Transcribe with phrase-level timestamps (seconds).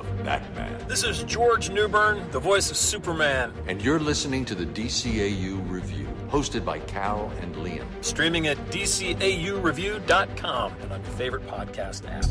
[0.00, 0.88] of Batman.
[0.88, 3.52] This is George Newbern, the voice of Superman.
[3.66, 7.84] And you're listening to the DCAU Review, hosted by Cal and Liam.
[8.00, 12.24] Streaming at DCAUReview.com and on your favorite podcast app.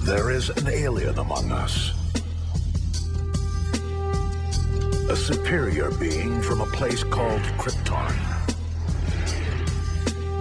[0.00, 1.90] There is an alien among us.
[5.10, 8.14] A superior being from a place called Krypton.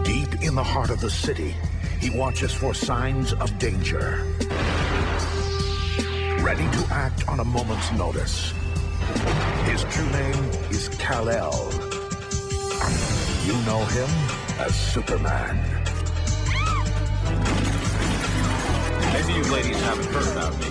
[0.04, 1.56] Deep in the heart of the city,
[2.00, 4.24] he watches for signs of danger.
[6.48, 8.54] Ready to act on a moment's notice.
[9.66, 11.52] His true name is Kal-El.
[13.44, 14.10] You know him
[14.58, 15.58] as Superman.
[19.12, 20.70] Maybe you ladies haven't heard about me.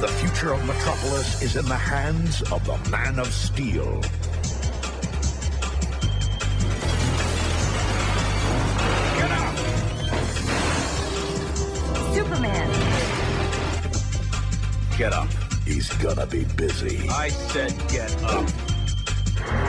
[0.00, 4.00] The future of Metropolis is in the hands of the Man of Steel.
[9.16, 9.56] Get up!
[12.14, 12.83] Superman.
[14.96, 15.28] Get up.
[15.64, 17.08] He's gonna be busy.
[17.08, 18.48] I said get up.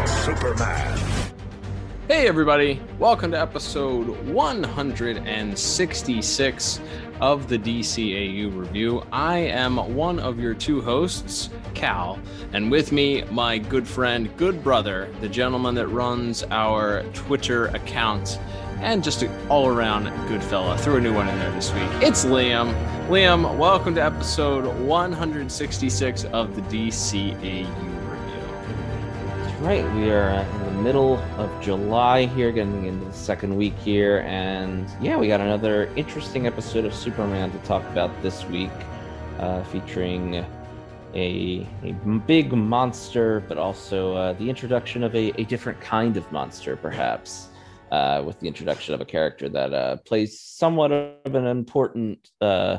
[0.07, 0.99] Superman.
[2.07, 6.79] Hey, everybody, welcome to episode 166
[7.21, 9.03] of the DCAU review.
[9.11, 12.19] I am one of your two hosts, Cal,
[12.53, 18.37] and with me, my good friend, good brother, the gentleman that runs our Twitter account,
[18.79, 20.77] and just an all around good fella.
[20.77, 21.89] Threw a new one in there this week.
[22.01, 22.73] It's Liam.
[23.07, 27.95] Liam, welcome to episode 166 of the DCAU
[29.65, 29.95] right.
[29.95, 34.19] We are uh, in the middle of July here, getting into the second week here.
[34.27, 38.69] And yeah, we got another interesting episode of Superman to talk about this week,
[39.39, 40.45] uh, featuring
[41.15, 41.91] a, a
[42.27, 47.47] big monster, but also uh, the introduction of a, a different kind of monster, perhaps.
[47.95, 52.77] Uh, with the introduction of a character that uh, plays somewhat of an important uh,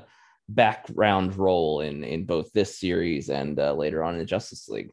[0.51, 4.91] background role in in both this series and uh, later on in Justice League.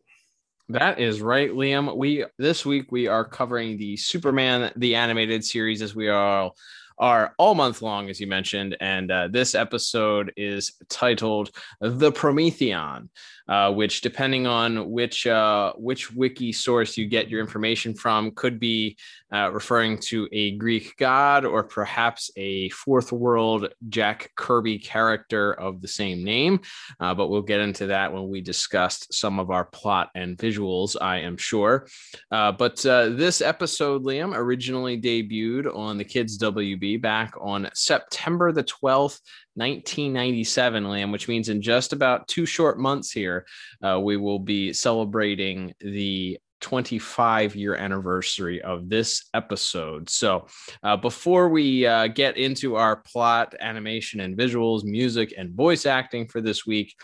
[0.69, 1.97] That is right, Liam.
[1.97, 6.51] We this week we are covering the Superman the animated series as we are
[6.97, 11.49] are all month long, as you mentioned, and uh, this episode is titled
[11.81, 13.09] "The Prometheon,"
[13.47, 18.59] uh, which, depending on which uh, which wiki source you get your information from, could
[18.59, 18.97] be
[19.33, 25.81] uh, referring to a Greek god or perhaps a fourth world Jack Kirby character of
[25.81, 26.61] the same name.
[26.99, 30.95] Uh, but we'll get into that when we discussed some of our plot and visuals,
[30.99, 31.87] I am sure.
[32.31, 38.63] Uh, but this episode, Liam, originally debuted on the Kids WB back on September the
[38.63, 39.19] 12th.
[39.55, 43.45] 1997, Liam, which means in just about two short months here,
[43.83, 50.09] uh, we will be celebrating the 25 year anniversary of this episode.
[50.09, 50.47] So,
[50.81, 56.27] uh, before we uh, get into our plot, animation, and visuals, music, and voice acting
[56.27, 56.95] for this week,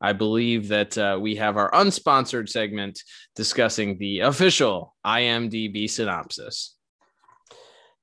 [0.00, 3.02] I believe that uh, we have our unsponsored segment
[3.36, 6.74] discussing the official IMDb synopsis.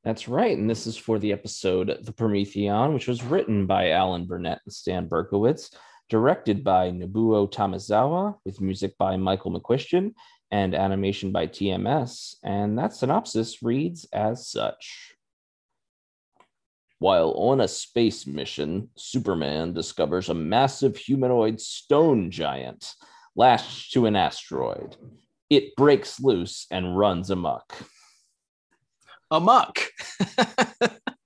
[0.04, 0.58] That's right.
[0.58, 4.74] And this is for the episode The Prometheon, which was written by Alan Burnett and
[4.74, 5.76] Stan Berkowitz,
[6.10, 10.14] directed by Nobuo Tamazawa, with music by Michael McCuistion
[10.50, 12.36] and animation by TMS.
[12.44, 15.14] And that synopsis reads as such.
[16.98, 22.94] While on a space mission, Superman discovers a massive humanoid stone giant
[23.36, 24.98] lashed to an asteroid.
[25.50, 27.76] It breaks loose and runs amok
[29.32, 29.80] amok.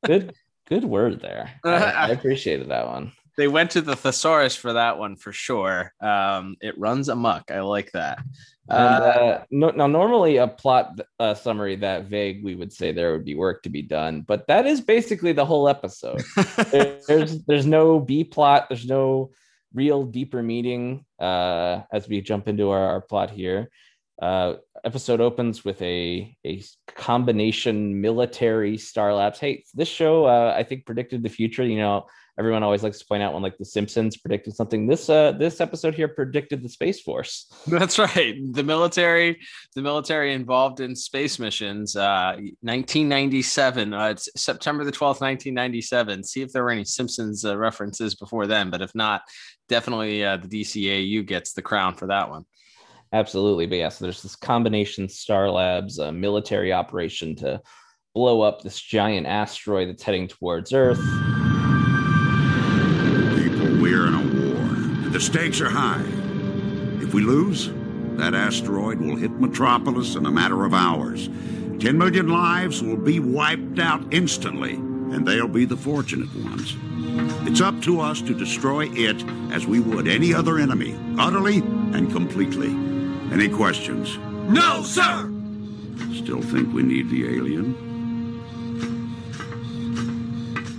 [0.05, 0.33] good,
[0.69, 1.51] good word there.
[1.65, 3.11] I, I, appreciated that one.
[3.37, 5.91] They went to the thesaurus for that one for sure.
[6.01, 7.51] Um, it runs amok.
[7.51, 8.19] I like that.
[8.67, 13.11] And, uh, no, now, normally a plot uh, summary that vague, we would say there
[13.11, 16.23] would be work to be done, but that is basically the whole episode.
[16.71, 18.67] there, there's there's no B plot.
[18.69, 19.31] There's no
[19.75, 23.69] real deeper meaning uh, as we jump into our, our plot here.
[24.21, 29.39] Uh, episode opens with a a combination military star labs.
[29.39, 31.65] Hey, this show uh, I think predicted the future.
[31.65, 32.05] You know,
[32.37, 34.87] everyone always likes to point out when like the Simpsons predicted something.
[34.87, 37.51] This uh this episode here predicted the Space Force.
[37.67, 38.35] That's right.
[38.53, 39.39] The military,
[39.75, 41.95] the military involved in space missions.
[41.95, 43.93] Uh, 1997.
[43.93, 46.23] Uh, it's September the 12th, 1997.
[46.23, 49.21] See if there were any Simpsons uh, references before then, but if not,
[49.67, 52.45] definitely uh, the DCAU gets the crown for that one.
[53.13, 57.61] Absolutely, but yeah, so there's this combination Star Labs uh, military operation to
[58.13, 60.99] blow up this giant asteroid that's heading towards Earth.
[63.37, 65.09] People, we're in a war.
[65.11, 66.03] The stakes are high.
[67.01, 67.69] If we lose,
[68.17, 71.27] that asteroid will hit Metropolis in a matter of hours.
[71.79, 76.75] Ten million lives will be wiped out instantly, and they'll be the fortunate ones.
[77.47, 82.11] It's up to us to destroy it as we would any other enemy, utterly and
[82.11, 82.94] completely.
[83.31, 84.17] Any questions?
[84.47, 85.31] No, sir!
[86.13, 87.75] Still think we need the alien?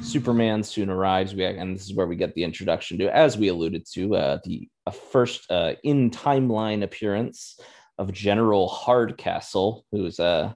[0.03, 1.35] Superman soon arrives.
[1.35, 4.39] We and this is where we get the introduction to, as we alluded to, uh,
[4.45, 7.59] the uh, first uh, in timeline appearance
[7.99, 10.53] of General Hardcastle, who's uh,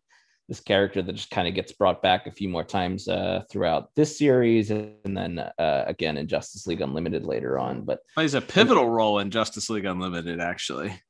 [0.48, 3.90] this character that just kind of gets brought back a few more times uh, throughout
[3.96, 7.82] this series, and then uh, again in Justice League Unlimited later on.
[7.82, 11.00] But Plays a pivotal role in Justice League Unlimited, actually.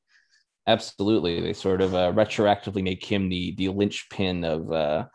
[0.66, 5.06] Absolutely, they sort of uh, retroactively make him the the linchpin of uh,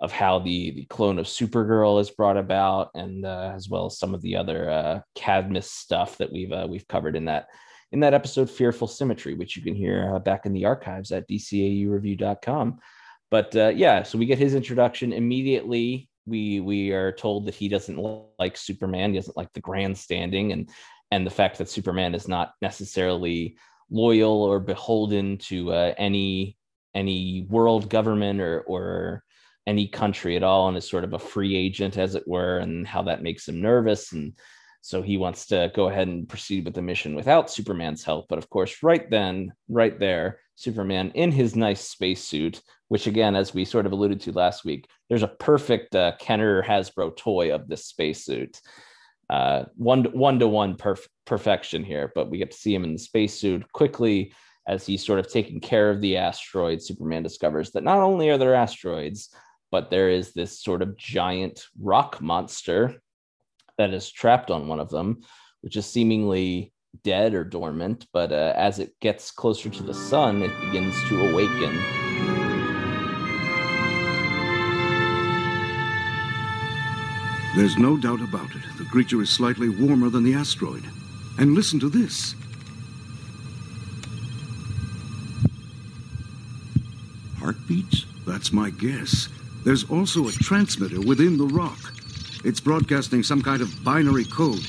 [0.00, 3.98] of how the the clone of Supergirl is brought about, and uh, as well as
[3.98, 7.48] some of the other uh, Cadmus stuff that we've uh, we've covered in that
[7.92, 11.28] in that episode, Fearful Symmetry, which you can hear uh, back in the archives at
[11.28, 12.78] dcaureview.com.
[13.30, 16.08] But uh, yeah, so we get his introduction immediately.
[16.26, 17.98] We we are told that he doesn't
[18.38, 19.12] like Superman.
[19.12, 20.68] He doesn't like the grandstanding and
[21.10, 23.56] and the fact that Superman is not necessarily
[23.90, 26.56] loyal or beholden to uh, any
[26.94, 29.22] any world government or or
[29.66, 32.86] any country at all and is sort of a free agent as it were and
[32.86, 34.12] how that makes him nervous.
[34.12, 34.34] And
[34.80, 38.26] so he wants to go ahead and proceed with the mission without superman's help.
[38.28, 43.52] But of course right then right there superman in his nice spacesuit which again as
[43.52, 47.68] we sort of alluded to last week there's a perfect uh, kenner hasbro toy of
[47.68, 48.60] this spacesuit.
[49.28, 52.92] Uh, one one to one perf- perfection here but we get to see him in
[52.92, 54.32] the spacesuit quickly
[54.68, 58.38] as he's sort of taking care of the asteroid superman discovers that not only are
[58.38, 59.30] there asteroids
[59.70, 63.00] but there is this sort of giant rock monster
[63.78, 65.22] that is trapped on one of them,
[65.60, 66.72] which is seemingly
[67.04, 68.06] dead or dormant.
[68.12, 71.74] But uh, as it gets closer to the sun, it begins to awaken.
[77.56, 78.62] There's no doubt about it.
[78.78, 80.84] The creature is slightly warmer than the asteroid.
[81.38, 82.34] And listen to this.
[87.38, 88.06] Heartbeats?
[88.26, 89.28] That's my guess.
[89.64, 91.78] There's also a transmitter within the rock.
[92.44, 94.64] It's broadcasting some kind of binary code.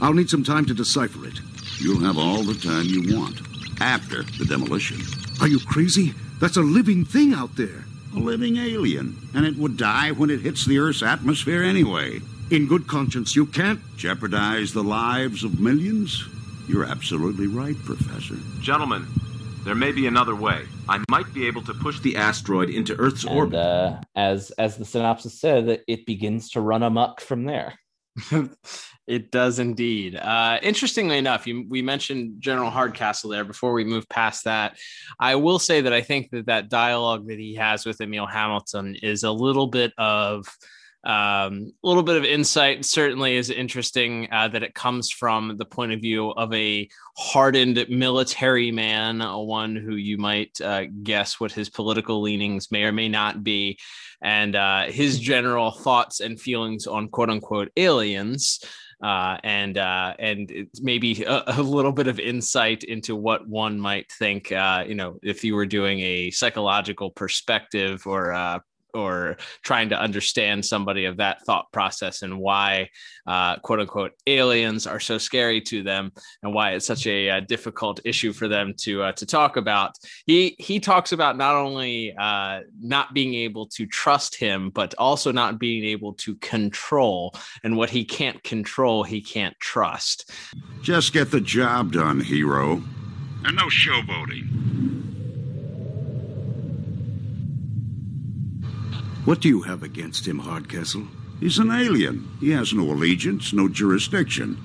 [0.00, 1.40] I'll need some time to decipher it.
[1.80, 3.40] You'll have all the time you want.
[3.80, 5.00] After the demolition.
[5.40, 6.14] Are you crazy?
[6.40, 7.84] That's a living thing out there.
[8.14, 9.16] A living alien.
[9.34, 12.20] And it would die when it hits the Earth's atmosphere anyway.
[12.50, 13.80] In good conscience, you can't.
[13.96, 16.24] Jeopardize the lives of millions?
[16.68, 18.36] You're absolutely right, Professor.
[18.60, 19.04] Gentlemen,
[19.64, 20.62] there may be another way.
[20.88, 23.58] I might be able to push the asteroid into Earth's And orbit.
[23.58, 27.74] uh, as as the synopsis said, it begins to run amok from there.
[29.08, 30.14] it does indeed.
[30.14, 33.44] Uh, interestingly enough, you, we mentioned General Hardcastle there.
[33.44, 34.78] Before we move past that,
[35.18, 38.94] I will say that I think that that dialogue that he has with Emil Hamilton
[39.02, 40.46] is a little bit of
[41.06, 42.84] um, a little bit of insight.
[42.84, 47.86] Certainly is interesting uh, that it comes from the point of view of a hardened
[47.88, 52.92] military man, uh, one who you might uh, guess what his political leanings may or
[52.92, 53.78] may not be,
[54.20, 58.60] and uh, his general thoughts and feelings on quote unquote aliens.
[59.02, 64.10] Uh, and uh, and maybe a, a little bit of insight into what one might
[64.10, 68.32] think, you know, if you were doing a psychological perspective or
[68.96, 72.88] or trying to understand somebody of that thought process and why
[73.26, 76.10] uh, quote unquote aliens are so scary to them
[76.42, 79.92] and why it's such a, uh difficult issue for them to uh, to talk about
[80.26, 85.30] he he talks about not only uh, not being able to trust him but also
[85.32, 87.34] not being able to control
[87.64, 90.30] and what he can't control he can't trust
[90.82, 92.82] Just get the job done, hero.
[93.44, 94.95] And no showboating.
[99.26, 101.08] What do you have against him, Hardcastle?
[101.40, 102.28] He's an alien.
[102.38, 104.56] He has no allegiance, no jurisdiction.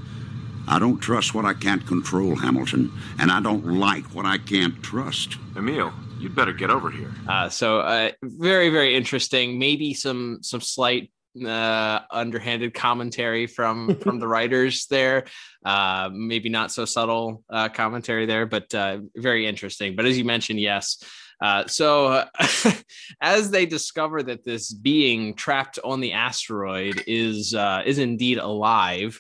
[0.68, 4.84] I don't trust what I can't control, Hamilton, and I don't like what I can't
[4.84, 5.38] trust.
[5.58, 7.12] Emil, you'd better get over here.
[7.28, 9.58] Uh, so uh, very very interesting.
[9.58, 11.12] Maybe some some slight
[11.44, 15.26] uh, underhanded commentary from from the writers there.
[15.66, 19.96] Uh, maybe not so subtle uh, commentary there, but uh, very interesting.
[19.96, 21.04] But as you mentioned, yes.
[21.42, 22.26] Uh, so,
[23.22, 29.20] as they discover that this being trapped on the asteroid is uh, is indeed alive,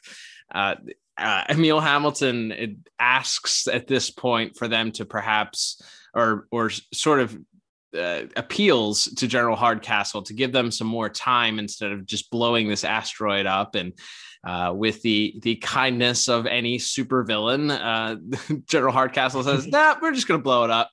[0.54, 0.76] uh,
[1.50, 5.82] Emil Hamilton asks at this point for them to perhaps
[6.14, 7.38] or or sort of
[7.98, 12.68] uh, appeals to General Hardcastle to give them some more time instead of just blowing
[12.68, 13.76] this asteroid up.
[13.76, 13.94] And
[14.44, 20.28] uh, with the the kindness of any supervillain, uh, General Hardcastle says, "Nah, we're just
[20.28, 20.90] going to blow it up."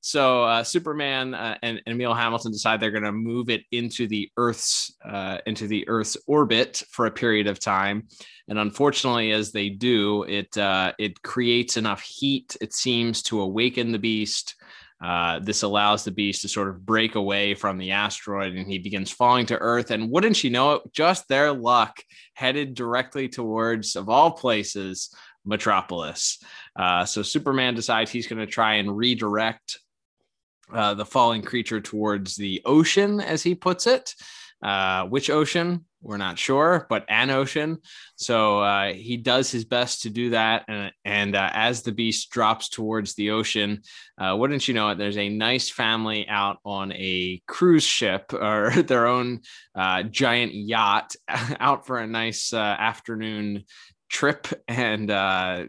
[0.00, 4.06] So uh, Superman uh, and, and Emil Hamilton decide they're going to move it into
[4.06, 8.06] the Earth's uh, into the Earth's orbit for a period of time,
[8.48, 13.92] and unfortunately, as they do, it uh, it creates enough heat it seems to awaken
[13.92, 14.54] the beast.
[15.00, 18.78] Uh, this allows the beast to sort of break away from the asteroid and he
[18.78, 19.92] begins falling to Earth.
[19.92, 22.02] And wouldn't you know it, just their luck
[22.34, 25.14] headed directly towards, of all places,
[25.44, 26.42] Metropolis.
[26.76, 29.78] Uh, so Superman decides he's going to try and redirect
[30.72, 34.14] uh, the falling creature towards the ocean, as he puts it.
[34.62, 35.84] Uh, which ocean?
[36.00, 37.78] We're not sure, but an ocean.
[38.16, 40.64] So uh, he does his best to do that.
[40.68, 43.82] And, and uh, as the beast drops towards the ocean,
[44.16, 44.98] uh, wouldn't you know it?
[44.98, 49.40] There's a nice family out on a cruise ship or their own
[50.10, 53.64] giant yacht out for a nice afternoon
[54.08, 54.48] trip.
[54.66, 55.64] And uh,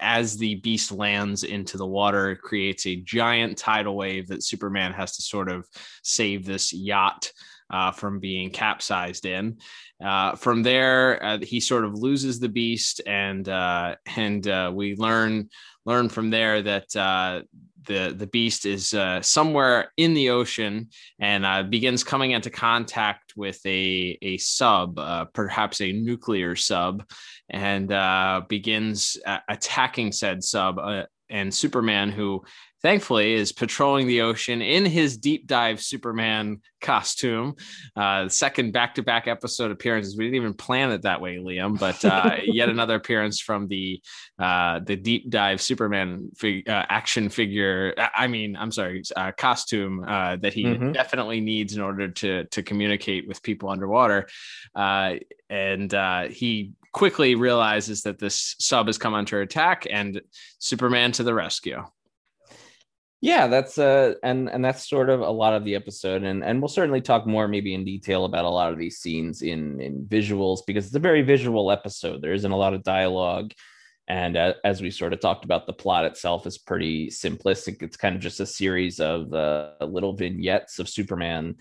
[0.00, 4.92] as the beast lands into the water, it creates a giant tidal wave that Superman
[4.92, 5.66] has to sort of
[6.02, 7.32] save this yacht
[7.70, 9.58] uh, from being capsized in.
[10.04, 14.94] Uh, from there, uh, he sort of loses the beast, and uh, and uh, we
[14.96, 15.48] learn
[15.84, 17.42] learn from there that uh,
[17.86, 20.88] the the beast is somewhere in the ocean
[21.18, 24.96] and begins coming into contact with a a sub,
[25.32, 27.08] perhaps a nuclear sub,
[27.48, 29.16] and uh, begins
[29.48, 30.78] attacking said sub.
[31.28, 32.44] and Superman, who
[32.82, 37.56] thankfully is patrolling the ocean in his deep dive Superman costume.
[37.96, 40.16] Uh, second back to back episode appearances.
[40.16, 44.00] We didn't even plan it that way, Liam, but uh, yet another appearance from the
[44.38, 47.92] uh, the deep dive Superman fig- uh, action figure.
[48.14, 50.92] I mean, I'm sorry, uh, costume uh, that he mm-hmm.
[50.92, 54.28] definitely needs in order to to communicate with people underwater.
[54.76, 55.92] and
[56.30, 60.18] he quickly realizes that this sub has come under attack and
[60.58, 61.84] Superman to the rescue.
[63.20, 66.60] Yeah that's uh and and that's sort of a lot of the episode and and
[66.60, 70.06] we'll certainly talk more maybe in detail about a lot of these scenes in in
[70.06, 72.22] visuals because it's a very visual episode.
[72.22, 73.52] There isn't a lot of dialogue
[74.08, 77.82] and uh, as we sort of talked about the plot itself is pretty simplistic.
[77.82, 81.56] It's kind of just a series of uh, little vignettes of superman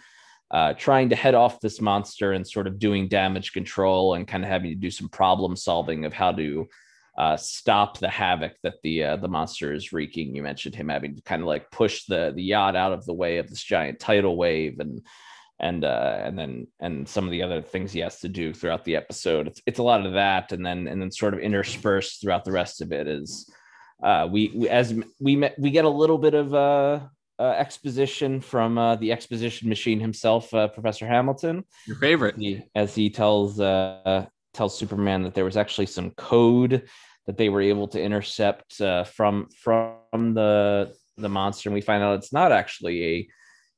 [0.52, 4.44] uh, trying to head off this monster and sort of doing damage control and kind
[4.44, 6.68] of having to do some problem solving of how to
[7.18, 10.36] uh, stop the havoc that the uh, the monster is wreaking.
[10.36, 13.14] You mentioned him having to kind of like push the the yacht out of the
[13.14, 15.02] way of this giant tidal wave, and
[15.60, 18.84] and uh, and then and some of the other things he has to do throughout
[18.84, 19.48] the episode.
[19.48, 22.52] It's it's a lot of that, and then and then sort of interspersed throughout the
[22.52, 23.50] rest of it is
[24.04, 27.00] uh, we, we as we met, we get a little bit of uh,
[27.40, 31.64] uh, exposition from uh, the exposition machine himself, uh, Professor Hamilton.
[31.86, 36.88] Your favorite, he, as he tells uh, tells Superman that there was actually some code
[37.28, 42.04] that they were able to intercept uh, from from the the monster, and we find
[42.04, 43.28] out it's not actually a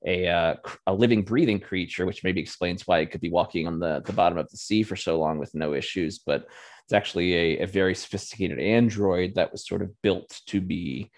[0.06, 3.80] a uh, a living, breathing creature, which maybe explains why it could be walking on
[3.80, 6.20] the the bottom of the sea for so long with no issues.
[6.20, 6.48] But
[6.84, 11.12] it's actually a, a very sophisticated android that was sort of built to be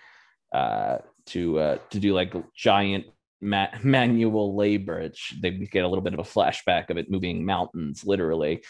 [0.53, 0.97] uh,
[1.29, 3.05] to uh, to do like giant
[3.41, 4.99] ma- manual labor.
[4.99, 8.63] It's, they get a little bit of a flashback of it moving mountains, literally.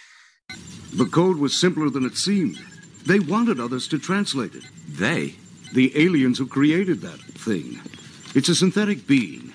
[0.94, 2.58] The code was simpler than it seemed.
[3.06, 4.64] They wanted others to translate it.
[4.88, 5.36] They?
[5.74, 7.80] The aliens who created that thing.
[8.36, 9.54] It's a synthetic being.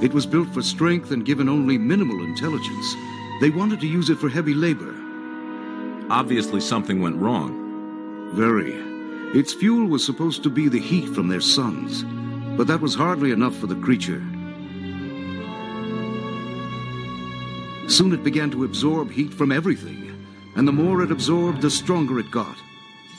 [0.00, 2.94] It was built for strength and given only minimal intelligence.
[3.40, 4.94] They wanted to use it for heavy labor.
[6.08, 8.30] Obviously, something went wrong.
[8.34, 8.97] Very.
[9.34, 12.02] Its fuel was supposed to be the heat from their suns,
[12.56, 14.22] but that was hardly enough for the creature.
[17.88, 22.18] Soon it began to absorb heat from everything, and the more it absorbed, the stronger
[22.18, 22.56] it got.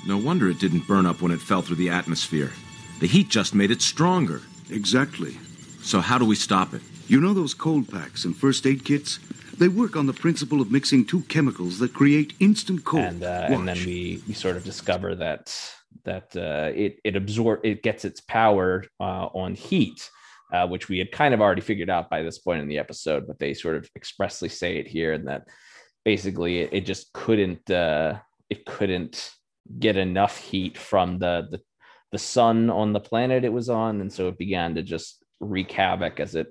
[0.07, 2.51] No wonder it didn't burn up when it fell through the atmosphere.
[2.99, 4.41] The heat just made it stronger.
[4.71, 5.37] Exactly.
[5.83, 6.81] So how do we stop it?
[7.07, 9.19] You know those cold packs and first aid kits?
[9.57, 13.03] They work on the principle of mixing two chemicals that create instant cold.
[13.03, 15.73] And, uh, and then we, we sort of discover that
[16.05, 20.09] that uh, it it absorb it gets its power uh, on heat
[20.51, 23.27] uh, which we had kind of already figured out by this point in the episode,
[23.27, 25.47] but they sort of expressly say it here, and that
[26.03, 28.17] basically it, it just couldn't uh,
[28.49, 29.31] it couldn't
[29.77, 31.61] get enough heat from the, the
[32.11, 35.71] the sun on the planet it was on, and so it began to just wreak
[35.71, 36.47] havoc as it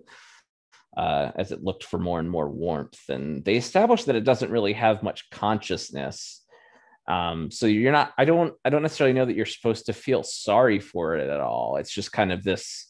[0.96, 3.00] uh, as it looked for more and more warmth.
[3.08, 6.37] And they established that it doesn't really have much consciousness.
[7.08, 8.12] Um, so you're not.
[8.18, 8.54] I don't.
[8.64, 11.76] I don't necessarily know that you're supposed to feel sorry for it at all.
[11.76, 12.88] It's just kind of this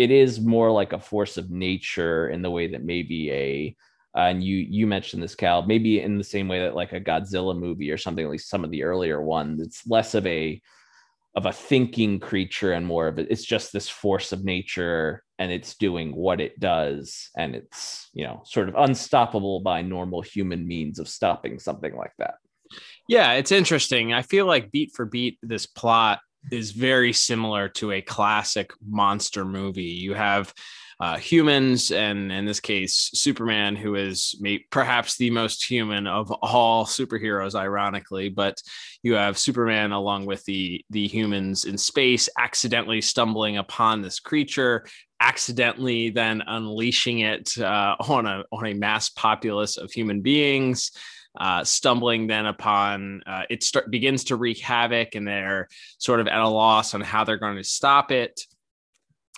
[0.00, 3.76] it is more like a force of nature in the way that maybe a
[4.16, 7.00] uh, and you you mentioned this cal maybe in the same way that like a
[7.00, 10.58] godzilla movie or something at least some of the earlier ones it's less of a
[11.36, 15.52] of a thinking creature and more of it it's just this force of nature and
[15.52, 20.66] it's doing what it does and it's you know sort of unstoppable by normal human
[20.66, 22.36] means of stopping something like that
[23.10, 27.92] yeah it's interesting i feel like beat for beat this plot is very similar to
[27.92, 29.82] a classic monster movie.
[29.82, 30.52] You have
[30.98, 36.30] uh, humans, and in this case, Superman, who is may- perhaps the most human of
[36.30, 38.28] all superheroes, ironically.
[38.28, 38.60] But
[39.02, 44.86] you have Superman along with the the humans in space, accidentally stumbling upon this creature,
[45.20, 50.90] accidentally then unleashing it uh, on a on a mass populace of human beings
[51.40, 56.28] uh, stumbling then upon uh, it start, begins to wreak havoc and they're sort of
[56.28, 58.46] at a loss on how they're going to stop it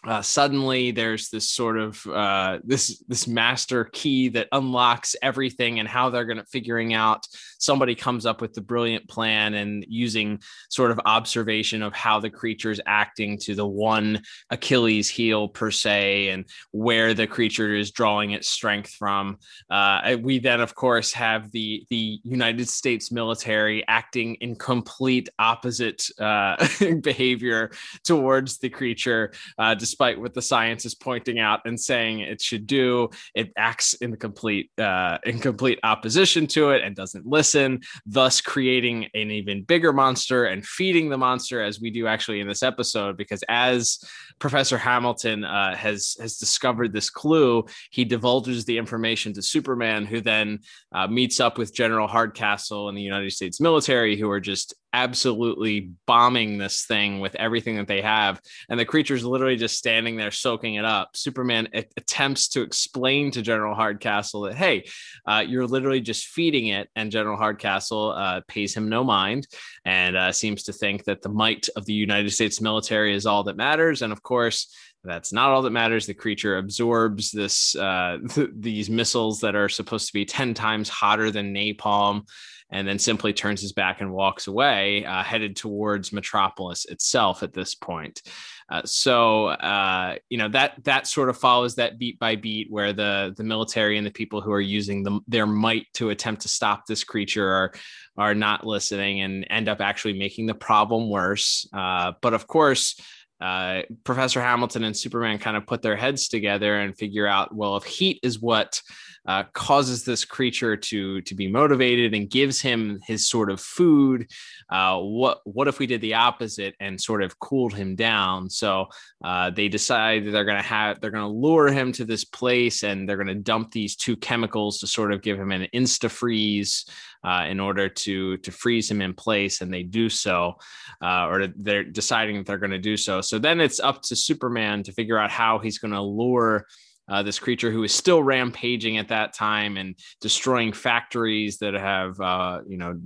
[0.05, 5.89] uh, suddenly there's this sort of uh, this this master key that unlocks everything and
[5.89, 7.27] how they're going to figuring out
[7.59, 12.31] somebody comes up with the brilliant plan and using sort of observation of how the
[12.31, 18.33] creature's acting to the one achilles heel per se and where the creature is drawing
[18.33, 19.39] its strength from.
[19.71, 26.09] Uh, we then of course have the the united states military acting in complete opposite
[26.19, 26.57] uh,
[27.03, 27.71] behavior
[28.03, 32.67] towards the creature uh, despite what the science is pointing out and saying it should
[32.67, 33.11] do.
[33.35, 38.41] It acts in the complete uh, in complete opposition to it and doesn't listen, thus
[38.41, 42.63] creating an even bigger monster and feeding the monster as we do actually in this
[42.63, 43.19] episode.
[43.19, 44.03] Because as
[44.39, 50.23] Professor Hamilton uh, has has discovered this clue, he divulges the information to Superman, who
[50.23, 50.61] then
[50.95, 55.91] uh, meets up with General Hardcastle and the United States military, who are just absolutely
[56.07, 58.41] bombing this thing with everything that they have.
[58.69, 61.17] And the creature's literally just standing there soaking it up.
[61.17, 64.85] Superman attempts to explain to General Hardcastle that, hey,
[65.27, 66.89] uh, you're literally just feeding it.
[66.95, 69.47] And General Hardcastle uh, pays him no mind
[69.85, 73.45] and uh, seems to think that the might of the United States military is all
[73.45, 74.03] that matters.
[74.03, 76.07] And of course, that's not all that matters.
[76.07, 80.89] The creature absorbs this uh, th- these missiles that are supposed to be ten times
[80.89, 82.29] hotter than napalm,
[82.73, 87.43] and then simply turns his back and walks away, uh, headed towards Metropolis itself.
[87.43, 88.23] At this point,
[88.69, 92.93] uh, so uh, you know that that sort of follows that beat by beat, where
[92.93, 96.49] the the military and the people who are using the, their might to attempt to
[96.49, 97.73] stop this creature are
[98.17, 101.69] are not listening and end up actually making the problem worse.
[101.73, 103.01] Uh, but of course
[103.43, 107.77] uh, Professor Hamilton and Superman kind of put their heads together and figure out, well,
[107.77, 108.81] if heat is what
[109.27, 114.31] uh, causes this creature to to be motivated and gives him his sort of food,
[114.71, 118.51] uh, what what if we did the opposite and sort of cooled him down?
[118.51, 118.89] So
[119.25, 123.23] uh, they decide they're to have they're to lure him to this place and they're
[123.23, 126.87] to dump these two chemicals to sort of give him an insta freeze
[127.25, 130.57] uh, in order to to freeze him in place, and they do so,
[131.03, 133.21] uh, or they're deciding that they're going to do so.
[133.21, 136.67] So then it's up to Superman to figure out how he's going to lure.
[137.09, 142.21] Uh, this creature who is still rampaging at that time and destroying factories that have
[142.21, 142.99] uh, you know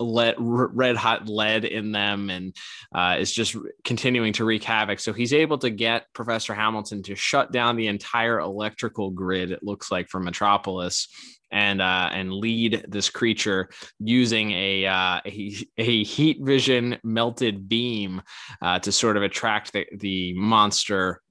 [0.00, 2.56] lead, red hot lead in them and
[2.94, 4.98] uh, is just continuing to wreak havoc.
[4.98, 9.62] So he's able to get professor hamilton to shut down the entire electrical grid it
[9.62, 11.08] looks like for metropolis
[11.50, 18.22] and uh, and lead this creature using a, uh, a, a heat vision melted beam
[18.60, 21.22] uh, to sort of attract the, the monster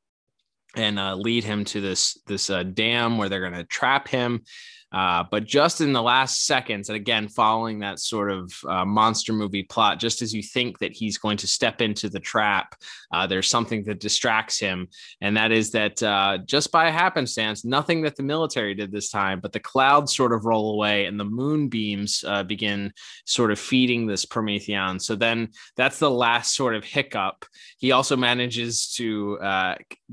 [0.77, 4.43] and uh, lead him to this this uh, dam where they're going to trap him
[4.91, 9.33] uh, but just in the last seconds, and again, following that sort of uh, monster
[9.33, 12.73] movie plot, just as you think that he's going to step into the trap,
[13.11, 14.87] uh, there's something that distracts him.
[15.19, 19.41] And that is that uh, just by happenstance, nothing that the military did this time,
[19.41, 22.93] but the clouds sort of roll away and the moonbeams uh, begin
[23.25, 24.99] sort of feeding this Prometheon.
[24.99, 27.45] So then that's the last sort of hiccup.
[27.77, 29.37] He also manages to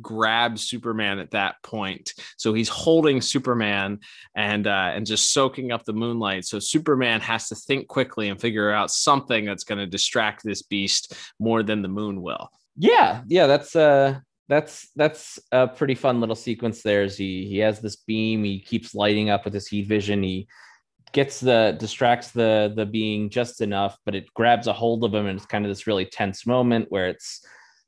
[0.01, 2.13] grab Superman at that point.
[2.37, 4.01] So he's holding Superman
[4.35, 6.45] and and uh, and just soaking up the moonlight.
[6.45, 10.63] So Superman has to think quickly and figure out something that's going to distract this
[10.63, 12.51] beast more than the moon will.
[12.77, 17.07] Yeah, yeah, that's uh that's that's a pretty fun little sequence there.
[17.07, 20.23] He he has this beam, he keeps lighting up with his heat vision.
[20.23, 20.49] He
[21.13, 25.27] gets the distracts the the being just enough, but it grabs a hold of him,
[25.27, 27.45] and it's kind of this really tense moment where it's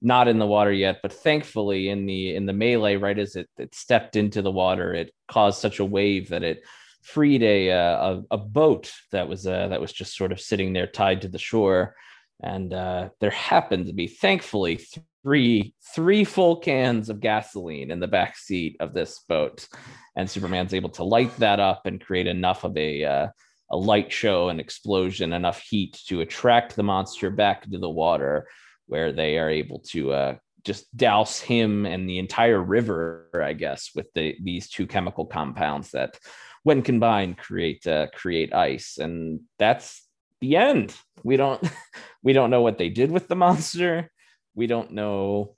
[0.07, 1.01] not in the water yet.
[1.03, 4.95] But thankfully, in the in the melee, right as it, it stepped into the water,
[4.95, 6.63] it caused such a wave that it
[7.03, 10.87] freed a a, a boat that was uh, that was just sort of sitting there
[10.87, 11.95] tied to the shore.
[12.43, 14.79] And uh, there happened to be, thankfully,
[15.23, 19.67] three three full cans of gasoline in the back seat of this boat,
[20.15, 23.29] and Superman's able to light that up and create enough of a uh,
[23.71, 28.47] a light show, an explosion, enough heat to attract the monster back into the water,
[28.87, 33.91] where they are able to uh, just douse him and the entire river, I guess,
[33.95, 36.19] with the, these two chemical compounds that,
[36.63, 40.03] when combined, create uh, create ice, and that's
[40.41, 40.95] the end.
[41.23, 41.63] We don't
[42.23, 44.11] we don't know what they did with the monster
[44.57, 45.55] we don't know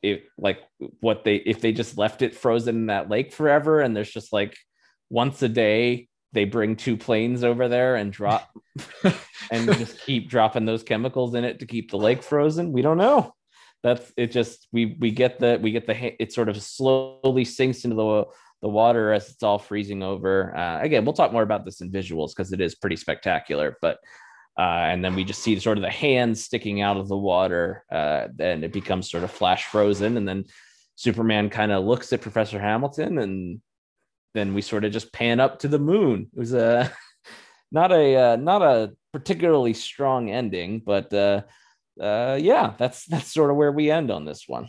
[0.00, 0.60] if like
[1.00, 4.32] what they if they just left it frozen in that lake forever and there's just
[4.32, 4.56] like
[5.10, 8.50] once a day they bring two planes over there and drop
[9.50, 12.98] and just keep dropping those chemicals in it to keep the lake frozen we don't
[12.98, 13.32] know
[13.82, 17.84] that's it just we we get the we get the it sort of slowly sinks
[17.84, 18.24] into the
[18.60, 21.90] the water as it's all freezing over uh, again we'll talk more about this in
[21.90, 23.98] visuals because it is pretty spectacular but
[24.58, 27.84] uh, and then we just see sort of the hands sticking out of the water.
[27.90, 30.16] Uh, and it becomes sort of flash frozen.
[30.16, 30.46] And then
[30.96, 33.60] Superman kind of looks at Professor Hamilton, and
[34.34, 36.28] then we sort of just pan up to the moon.
[36.32, 36.92] It was a
[37.72, 41.42] not a uh, not a particularly strong ending, but uh,
[42.00, 44.68] uh, yeah, that's that's sort of where we end on this one.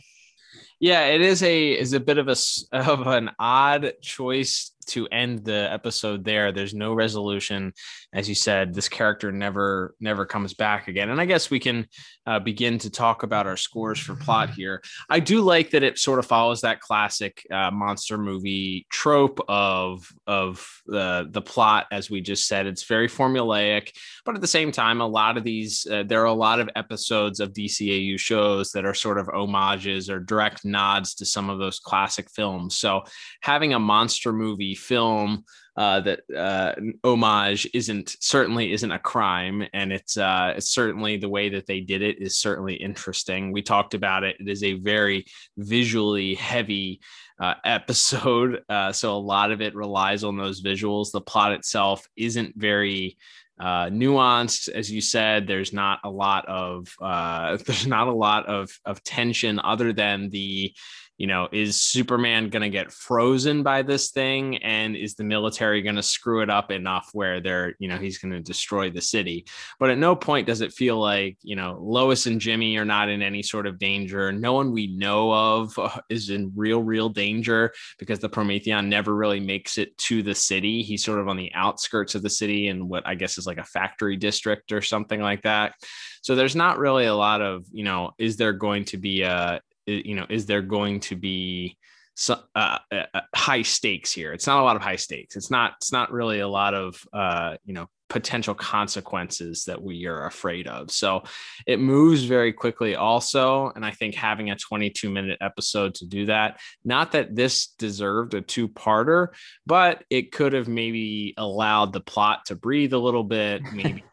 [0.79, 2.35] Yeah, it is a is a bit of a
[2.71, 6.51] of an odd choice to end the episode there.
[6.51, 7.73] There's no resolution,
[8.13, 8.73] as you said.
[8.73, 11.09] This character never never comes back again.
[11.09, 11.87] And I guess we can
[12.25, 14.81] uh, begin to talk about our scores for plot here.
[15.09, 20.07] I do like that it sort of follows that classic uh, monster movie trope of
[20.27, 22.65] of the the plot, as we just said.
[22.65, 23.91] It's very formulaic,
[24.25, 26.69] but at the same time, a lot of these uh, there are a lot of
[26.75, 31.59] episodes of DCAU shows that are sort of homages or direct nods to some of
[31.59, 32.77] those classic films.
[32.77, 33.03] So
[33.41, 35.43] having a monster movie film
[35.77, 41.29] uh, that uh, homage isn't certainly isn't a crime, and it's uh, it's certainly the
[41.29, 43.51] way that they did it is certainly interesting.
[43.51, 45.25] We talked about it; it is a very
[45.57, 47.01] visually heavy
[47.39, 51.11] uh, episode, uh, so a lot of it relies on those visuals.
[51.11, 53.17] The plot itself isn't very
[53.59, 55.45] uh, nuanced, as you said.
[55.45, 60.29] There's not a lot of uh, there's not a lot of of tension other than
[60.29, 60.73] the
[61.19, 64.55] you know, is Superman going to get frozen by this thing?
[64.63, 68.17] And is the military going to screw it up enough where they're, you know, he's
[68.17, 69.45] going to destroy the city?
[69.79, 73.09] But at no point does it feel like, you know, Lois and Jimmy are not
[73.09, 74.31] in any sort of danger.
[74.31, 79.13] No one we know of uh, is in real, real danger because the Prometheon never
[79.13, 80.83] really makes it to the city.
[80.83, 83.57] He's sort of on the outskirts of the city in what I guess is like
[83.57, 85.73] a factory district or something like that.
[86.21, 89.59] So there's not really a lot of, you know, is there going to be a
[89.89, 91.77] you know, is there going to be
[92.15, 94.33] some uh, uh, uh, high stakes here?
[94.33, 95.35] It's not a lot of high stakes.
[95.35, 95.73] It's not.
[95.77, 100.67] It's not really a lot of uh, you know potential consequences that we are afraid
[100.67, 100.91] of.
[100.91, 101.23] So
[101.67, 103.71] it moves very quickly also.
[103.75, 108.33] And I think having a 22 minute episode to do that, not that this deserved
[108.33, 109.27] a two parter,
[109.65, 114.03] but it could have maybe allowed the plot to breathe a little bit, maybe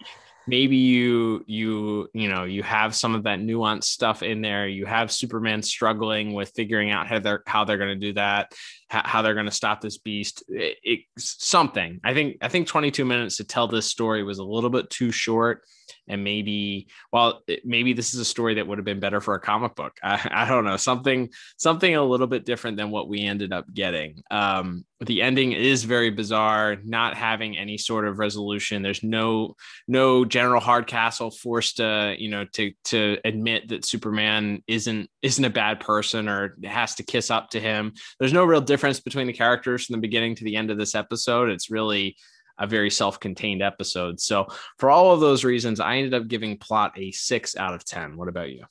[0.46, 4.68] maybe you you you know you have some of that nuanced stuff in there.
[4.68, 8.52] You have superman struggling with figuring out how they're how they're going to do that
[8.88, 10.44] how they're going to stop this beast.
[10.48, 12.00] It, it, something.
[12.04, 15.10] I think i think 22 minutes to tell this story was a little bit too
[15.10, 15.64] short
[16.08, 19.40] and maybe well maybe this is a story that would have been better for a
[19.40, 19.98] comic book.
[20.02, 23.72] I, I don't know something something a little bit different than what we ended up
[23.72, 24.22] getting.
[24.30, 28.82] Um, the ending is very bizarre not having any sort of resolution.
[28.82, 35.10] There's no no general hardcastle forced to you know to to admit that superman isn't
[35.22, 37.92] isn't a bad person or has to kiss up to him.
[38.18, 40.94] There's no real difference between the characters from the beginning to the end of this
[40.94, 41.50] episode.
[41.50, 42.16] It's really
[42.58, 44.20] a very self-contained episode.
[44.20, 44.46] So
[44.78, 48.16] for all of those reasons, I ended up giving plot a six out of ten.
[48.16, 48.64] What about you?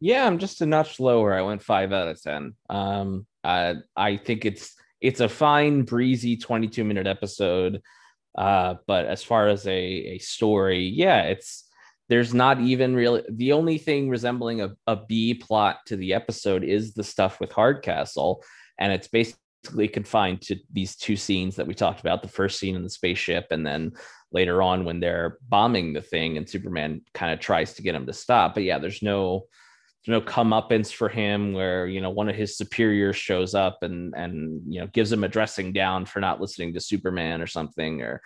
[0.00, 1.32] Yeah, I'm just a notch lower.
[1.32, 2.54] I went five out of ten.
[2.68, 7.82] Um, I I think it's it's a fine, breezy 22 minute episode.
[8.38, 11.68] Uh, but as far as a, a story, yeah, it's
[12.08, 16.62] there's not even really the only thing resembling a, a B plot to the episode
[16.62, 18.42] is the stuff with Hardcastle.
[18.78, 22.58] And it's basically basically confined to these two scenes that we talked about the first
[22.58, 23.92] scene in the spaceship and then
[24.32, 28.06] later on when they're bombing the thing and superman kind of tries to get him
[28.06, 28.54] to stop.
[28.54, 29.46] But yeah there's no
[30.04, 34.14] there's no comeuppance for him where you know one of his superiors shows up and
[34.16, 38.02] and you know gives him a dressing down for not listening to Superman or something
[38.02, 38.20] or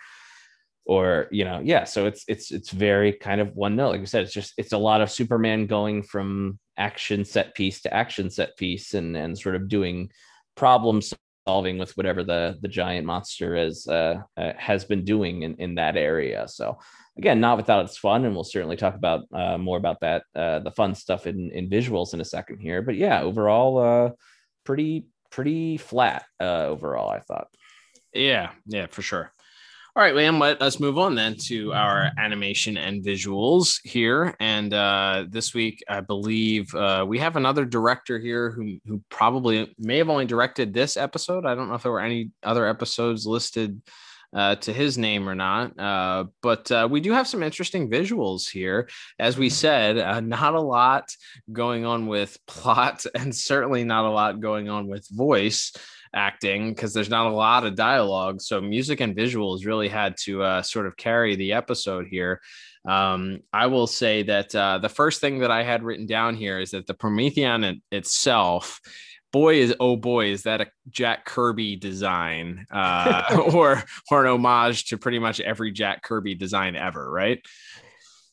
[0.85, 3.91] or you know yeah so it's it's it's very kind of one note.
[3.91, 7.81] Like I said it's just it's a lot of Superman going from action set piece
[7.81, 10.09] to action set piece and and sort of doing
[10.55, 11.01] problem
[11.47, 15.75] solving with whatever the the giant monster is uh, uh, has been doing in in
[15.75, 16.77] that area so
[17.17, 20.59] again, not without its fun, and we'll certainly talk about uh, more about that, uh,
[20.59, 22.81] the fun stuff in, in visuals in a second here.
[22.81, 24.11] But yeah, overall, uh,
[24.63, 27.09] pretty pretty flat uh, overall.
[27.09, 27.47] I thought.
[28.13, 29.31] Yeah, yeah, for sure.
[29.97, 34.35] All right, Liam, let us move on then to our animation and visuals here.
[34.39, 39.73] And uh, this week, I believe uh, we have another director here who, who probably
[39.79, 41.47] may have only directed this episode.
[41.47, 43.81] I don't know if there were any other episodes listed
[44.35, 45.79] uh, to his name or not.
[45.79, 48.87] Uh, but uh, we do have some interesting visuals here.
[49.17, 51.09] As we said, uh, not a lot
[51.51, 55.71] going on with plot, and certainly not a lot going on with voice
[56.17, 58.41] acting because there's not a lot of dialogue.
[58.41, 62.41] So music and visuals really had to uh, sort of carry the episode here.
[62.87, 66.59] Um, I will say that uh, the first thing that I had written down here
[66.59, 68.81] is that the Prometheon itself
[69.33, 74.85] boy is oh boy is that a jack kirby design uh, or or an homage
[74.85, 77.41] to pretty much every jack kirby design ever right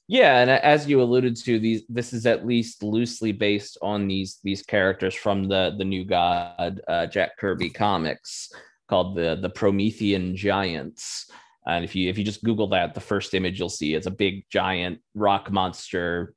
[0.09, 4.39] yeah and as you alluded to these this is at least loosely based on these
[4.45, 8.51] these characters from the the new god uh, jack kirby comics
[8.89, 11.31] called the the promethean giants
[11.67, 14.11] and if you if you just google that the first image you'll see is a
[14.11, 16.35] big giant rock monster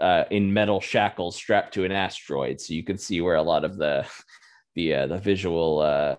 [0.00, 3.64] uh, in metal shackles strapped to an asteroid, so you can see where a lot
[3.64, 4.06] of the
[4.74, 6.16] the uh, the visual uh,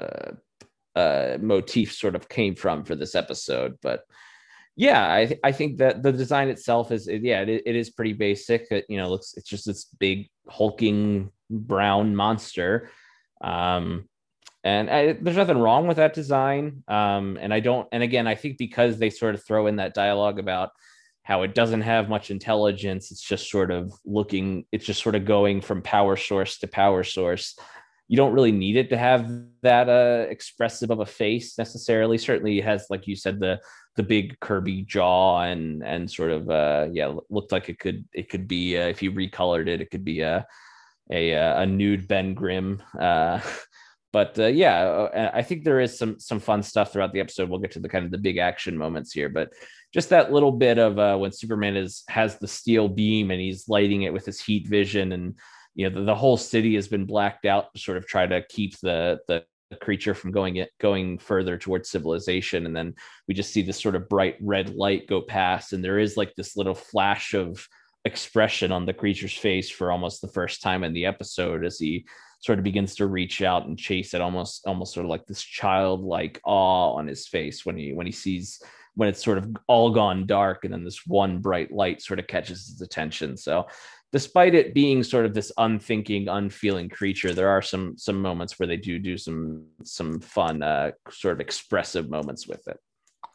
[0.00, 0.32] uh,
[0.94, 3.76] uh, motif sort of came from for this episode.
[3.82, 4.04] But
[4.76, 8.12] yeah, I th- I think that the design itself is yeah it, it is pretty
[8.14, 8.66] basic.
[8.70, 12.90] It, you know, looks it's just this big hulking brown monster.
[13.42, 14.08] Um,
[14.64, 16.84] and I, there's nothing wrong with that design.
[16.86, 19.94] Um, and I don't, and again, I think because they sort of throw in that
[19.94, 20.70] dialogue about
[21.24, 23.10] how it doesn't have much intelligence.
[23.10, 27.02] It's just sort of looking, it's just sort of going from power source to power
[27.02, 27.58] source.
[28.08, 29.28] You don't really need it to have
[29.62, 32.18] that uh, expressive of a face necessarily.
[32.18, 33.58] Certainly, it has, like you said, the
[33.96, 38.30] the big Kirby jaw and and sort of uh, yeah, looked like it could it
[38.30, 40.46] could be uh, if you recolored it, it could be a
[41.10, 42.82] a, a nude Ben Grimm.
[42.98, 43.40] Uh,
[44.12, 47.48] but uh, yeah, uh, I think there is some some fun stuff throughout the episode.
[47.48, 49.50] We'll get to the kind of the big action moments here, but
[49.92, 53.68] just that little bit of uh, when Superman is has the steel beam and he's
[53.68, 55.38] lighting it with his heat vision, and
[55.74, 58.42] you know the, the whole city has been blacked out to sort of try to
[58.48, 59.44] keep the the
[59.76, 62.66] creature from going it going further towards civilization.
[62.66, 62.94] And then
[63.28, 66.34] we just see this sort of bright red light go past and there is like
[66.34, 67.66] this little flash of
[68.04, 72.04] expression on the creature's face for almost the first time in the episode as he
[72.40, 75.42] sort of begins to reach out and chase it almost almost sort of like this
[75.42, 78.60] childlike awe on his face when he when he sees
[78.94, 82.26] when it's sort of all gone dark and then this one bright light sort of
[82.26, 83.36] catches his attention.
[83.36, 83.66] So
[84.12, 88.66] despite it being sort of this unthinking unfeeling creature there are some some moments where
[88.66, 92.78] they do do some some fun uh, sort of expressive moments with it.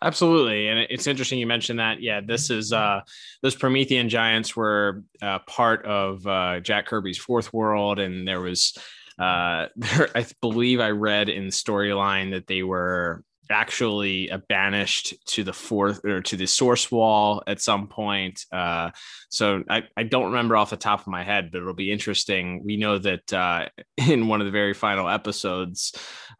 [0.03, 0.67] Absolutely.
[0.67, 2.01] And it's interesting you mentioned that.
[2.01, 3.01] Yeah this is uh
[3.41, 7.99] those promethean giants were uh, part of uh, jack kirby's fourth world.
[7.99, 8.77] And there was
[9.19, 15.43] uh there, i believe i read in storyline that they were actually uh, banished to
[15.43, 18.45] the fourth or to the source wall at some point.
[18.51, 18.91] Uh,
[19.29, 22.63] so I, I don't remember off the top of my head, but it'll be interesting.
[22.63, 25.93] We know that uh, in one of the very final episodes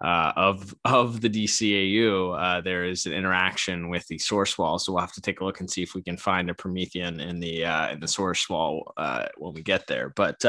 [0.03, 4.79] uh, of of the DCAU, uh, there is an interaction with the source wall.
[4.79, 7.19] So we'll have to take a look and see if we can find a Promethean
[7.19, 8.93] in the uh, in the source wall
[9.37, 10.11] when we get there.
[10.15, 10.43] But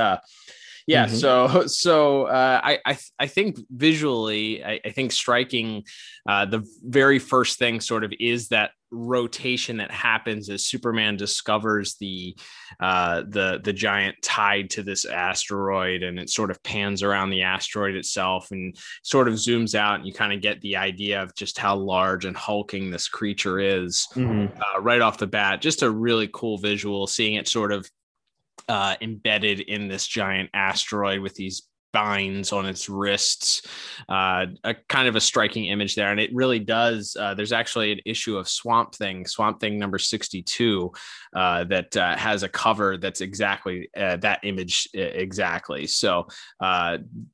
[0.88, 1.14] yeah mm-hmm.
[1.14, 5.84] so so uh, I, I i think visually i, I think striking
[6.28, 11.96] uh, the very first thing sort of is that rotation that happens as superman discovers
[12.00, 12.34] the
[12.80, 17.42] uh, the the giant tied to this asteroid and it sort of pans around the
[17.42, 21.34] asteroid itself and sort of zooms out and you kind of get the idea of
[21.34, 24.46] just how large and hulking this creature is mm-hmm.
[24.58, 27.88] Uh, right off the bat just a really cool visual seeing it sort of
[28.68, 31.62] uh, embedded in this giant asteroid with these
[31.98, 33.62] spines on its wrists.
[34.08, 37.16] Uh, a kind of a striking image there, and it really does.
[37.18, 40.92] Uh, there's actually an issue of Swamp Thing, Swamp Thing number 62,
[41.34, 45.86] uh, that uh, has a cover that's exactly uh, that image exactly.
[45.86, 46.28] So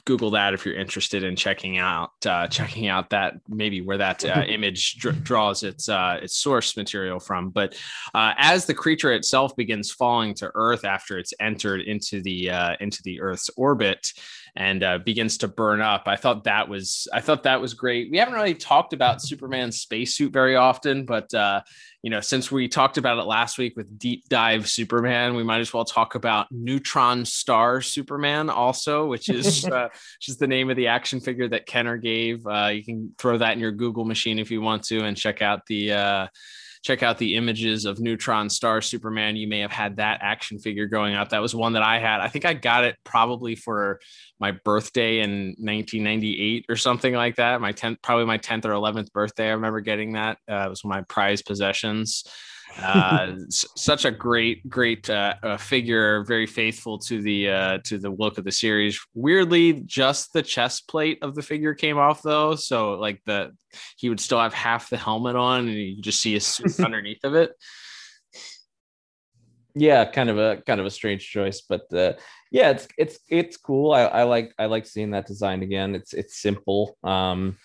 [0.05, 2.11] Google that if you're interested in checking out
[2.51, 7.51] checking out that maybe where that image dr- draws its its source material from.
[7.51, 7.77] But
[8.15, 12.51] as the creature itself begins falling to Earth after it's entered into the
[12.81, 14.13] into the Earth's orbit
[14.57, 16.05] and uh, begins to burn up.
[16.07, 18.11] I thought that was I thought that was great.
[18.11, 21.63] We haven't really talked about Superman's spacesuit very often, but uh,
[22.03, 25.61] you know, since we talked about it last week with Deep Dive Superman, we might
[25.61, 30.71] as well talk about Neutron Star Superman also, which is uh, which is the name
[30.71, 32.47] of the action figure that Kenner gave.
[32.47, 35.43] Uh, you can throw that in your Google machine if you want to, and check
[35.43, 36.27] out the uh,
[36.85, 39.37] check out the images of Neutron Star Superman.
[39.37, 41.31] You may have had that action figure growing up.
[41.31, 42.21] That was one that I had.
[42.21, 44.01] I think I got it probably for
[44.39, 47.63] my birthday in 1998 or something like that.
[47.63, 49.49] My 10th, probably my 10th or 11th birthday.
[49.49, 50.37] I remember getting that.
[50.49, 52.25] Uh, it was one of my prized possessions
[52.83, 58.11] uh, such a great, great uh, uh, figure, very faithful to the uh, to the
[58.11, 59.01] look of the series.
[59.15, 63.53] Weirdly, just the chest plate of the figure came off though, so like the
[63.97, 67.25] he would still have half the helmet on, and you just see a suit underneath
[67.25, 67.53] of it.
[69.77, 72.15] Yeah, kind of a kind of a strange choice, but uh,
[72.51, 73.93] yeah, it's it's it's cool.
[73.93, 75.95] I, I like I like seeing that design again.
[75.95, 76.97] It's it's simple.
[77.03, 77.57] Um,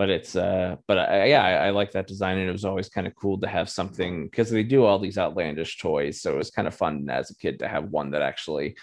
[0.00, 2.88] but it's uh but I, yeah I, I, like that design and it was always
[2.88, 6.38] kind of cool to have something because they do all these outlandish toys so it
[6.38, 8.74] was kind of fun as a kid to have one that actually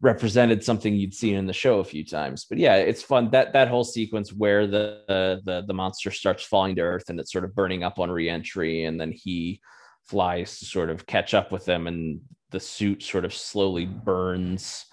[0.00, 2.46] represented something you'd seen in the show a few times.
[2.48, 6.76] But yeah it's fun that that whole sequence where the the the monster starts falling
[6.76, 9.60] to earth and it's sort of burning up on reentry and then he
[10.04, 12.20] flies to sort of catch up with them and
[12.52, 14.86] the suit sort of slowly burns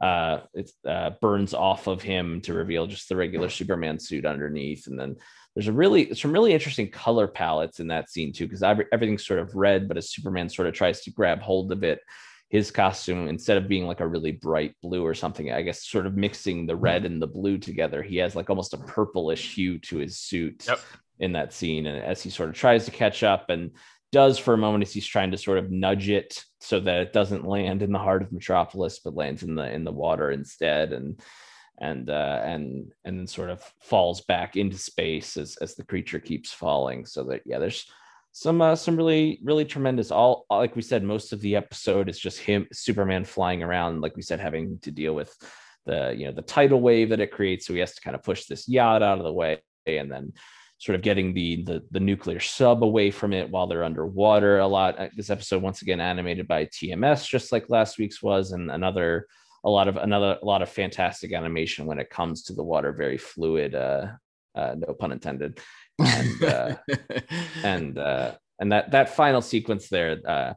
[0.00, 4.86] uh, it uh, burns off of him to reveal just the regular Superman suit underneath.
[4.86, 5.16] And then
[5.54, 9.40] there's a really some really interesting color palettes in that scene too, because everything's sort
[9.40, 12.00] of red, but as Superman sort of tries to grab hold of it,
[12.50, 16.06] his costume instead of being like a really bright blue or something, I guess sort
[16.06, 19.78] of mixing the red and the blue together, he has like almost a purplish hue
[19.78, 20.66] to his suit.
[20.68, 20.80] Yep.
[21.18, 23.70] In that scene, and as he sort of tries to catch up, and
[24.12, 27.12] does for a moment as he's trying to sort of nudge it so that it
[27.12, 30.92] doesn't land in the heart of Metropolis, but lands in the in the water instead,
[30.92, 31.20] and
[31.78, 36.20] and uh, and and then sort of falls back into space as as the creature
[36.20, 37.04] keeps falling.
[37.04, 37.86] So that yeah, there's
[38.32, 40.10] some uh, some really really tremendous.
[40.10, 44.00] All like we said, most of the episode is just him Superman flying around.
[44.00, 45.34] Like we said, having to deal with
[45.84, 47.66] the you know the tidal wave that it creates.
[47.66, 50.32] So he has to kind of push this yacht out of the way, and then
[50.78, 54.66] sort of getting the, the the nuclear sub away from it while they're underwater a
[54.66, 54.98] lot.
[54.98, 59.26] Uh, this episode once again animated by tms just like last week's was and another
[59.64, 62.92] a lot of another a lot of fantastic animation when it comes to the water.
[62.92, 64.08] Very fluid uh,
[64.54, 65.60] uh no pun intended.
[65.98, 66.76] And uh,
[67.64, 70.54] and uh and that that final sequence there uh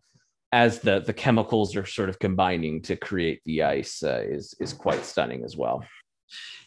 [0.51, 4.73] as the the chemicals are sort of combining to create the ice uh, is is
[4.73, 5.83] quite stunning as well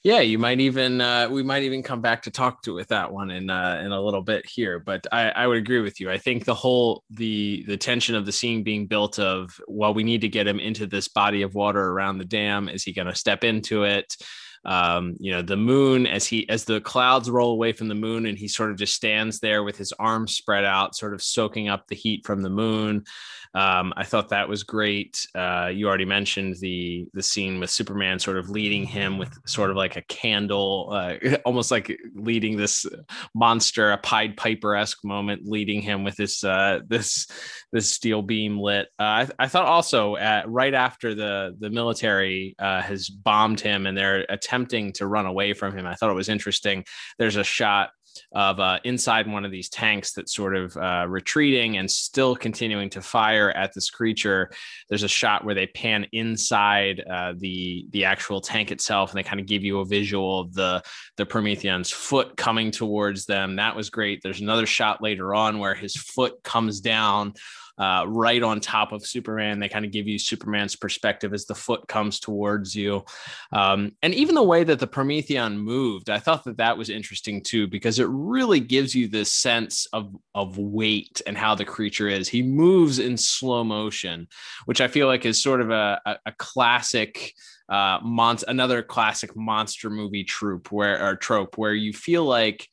[0.03, 3.13] yeah, you might even uh, we might even come back to talk to with that
[3.13, 4.79] one in uh, in a little bit here.
[4.79, 6.11] But I, I would agree with you.
[6.11, 10.05] I think the whole the the tension of the scene being built of well, we
[10.05, 12.69] need to get him into this body of water around the dam.
[12.69, 14.17] Is he going to step into it?
[14.65, 18.27] um, you know the moon as he as the clouds roll away from the moon
[18.27, 21.69] and he sort of just stands there with his arms spread out sort of soaking
[21.69, 23.05] up the heat from the moon
[23.55, 25.27] um, I thought that was great.
[25.35, 29.71] Uh, you already mentioned the the scene with Superman sort of leading him with sort
[29.71, 32.87] of like a candle, uh, almost like leading this
[33.35, 37.27] monster, a Pied Piper esque moment, leading him with this uh, this
[37.73, 38.89] this steel beam lit.
[38.99, 43.87] Uh, I, I, thought also at, right after the the military uh, has bombed him
[43.87, 45.87] and they're attempting to run away from him.
[45.87, 46.85] I thought it was interesting.
[47.19, 47.91] There's a shot
[48.33, 52.91] of uh, inside one of these tanks that's sort of uh, retreating and still continuing
[52.91, 54.51] to fire at this creature.
[54.89, 59.23] There's a shot where they pan inside uh, the the actual tank itself, and they
[59.23, 60.83] kind of give you a visual of the
[61.17, 63.57] the Prometheon's foot coming towards them.
[63.57, 64.21] That was great.
[64.23, 67.35] There's another shot later on where his foot comes down
[67.79, 69.59] uh, right on top of Superman.
[69.59, 73.05] They kind of give you Superman's perspective as the foot comes towards you.
[73.53, 77.43] Um, and even the way that the Prometheon moved, I thought that that was interesting
[77.43, 82.09] too, because it really gives you this sense of, of weight and how the creature
[82.09, 82.29] is.
[82.29, 84.29] He moves in slow motion,
[84.67, 87.35] which I feel like is sort of a, a, a classic
[87.69, 92.69] uh mon- another classic monster movie trope where or trope where you feel like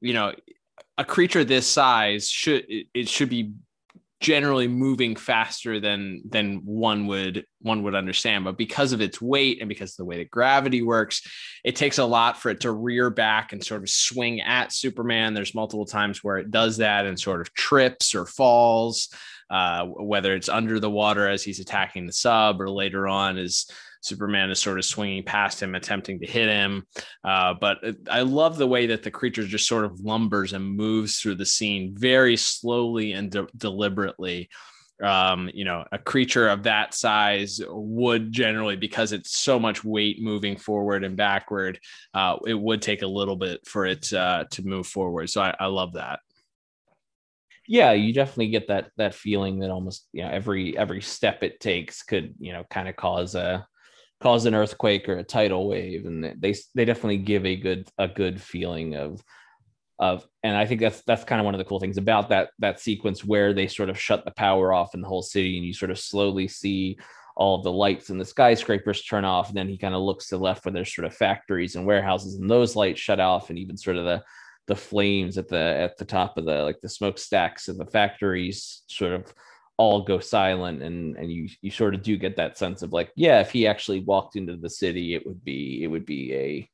[0.00, 0.32] you know
[0.96, 3.52] a creature this size should it should be
[4.20, 8.44] generally moving faster than than one would one would understand.
[8.44, 11.22] But because of its weight and because of the way that gravity works
[11.64, 15.34] it takes a lot for it to rear back and sort of swing at superman.
[15.34, 19.08] There's multiple times where it does that and sort of trips or falls
[19.50, 23.66] uh, whether it's under the water as he's attacking the sub or later on as
[24.00, 26.86] Superman is sort of swinging past him, attempting to hit him.
[27.24, 27.78] Uh, but
[28.10, 31.46] I love the way that the creature just sort of lumbers and moves through the
[31.46, 34.48] scene very slowly and de- deliberately.
[35.02, 40.20] Um, you know, a creature of that size would generally, because it's so much weight
[40.20, 41.78] moving forward and backward,
[42.12, 45.30] uh, it would take a little bit for it uh, to move forward.
[45.30, 46.20] So I, I love that
[47.70, 51.60] yeah you definitely get that that feeling that almost you know every every step it
[51.60, 53.64] takes could you know kind of cause a
[54.20, 58.06] cause an earthquake or a tidal wave and they they definitely give a good a
[58.06, 59.22] good feeling of
[59.98, 62.50] of and i think that's that's kind of one of the cool things about that
[62.58, 65.66] that sequence where they sort of shut the power off in the whole city and
[65.66, 66.98] you sort of slowly see
[67.36, 70.36] all the lights and the skyscrapers turn off and then he kind of looks to
[70.36, 73.58] the left where there's sort of factories and warehouses and those lights shut off and
[73.58, 74.22] even sort of the
[74.66, 78.82] the flames at the at the top of the like the smokestacks of the factories
[78.88, 79.32] sort of
[79.80, 83.10] all go silent and and you you sort of do get that sense of like
[83.16, 86.68] yeah if he actually walked into the city it would be it would be a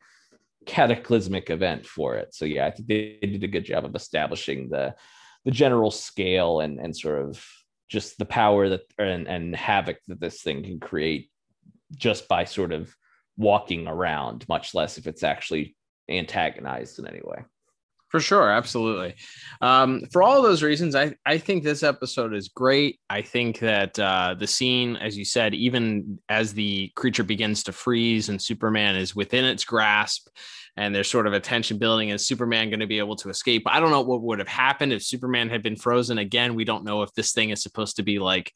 [0.67, 2.35] cataclysmic event for it.
[2.35, 4.93] So yeah i think they did a good job of establishing the
[5.45, 7.45] the general scale and and sort of
[7.89, 11.31] just the power that and and havoc that this thing can create
[11.95, 12.93] just by sort of
[13.37, 15.77] walking around much less if it's actually
[16.09, 17.45] antagonized in any way
[18.09, 19.15] for sure, absolutely.
[19.61, 23.01] Um, for all those reasons, I, I think this episode is great.
[23.11, 27.73] I think that uh, the scene, as you said, even as the creature begins to
[27.73, 30.29] freeze and Superman is within its grasp,
[30.77, 33.63] and there's sort of a tension building, is Superman going to be able to escape?
[33.67, 36.55] I don't know what would have happened if Superman had been frozen again.
[36.55, 38.53] We don't know if this thing is supposed to be like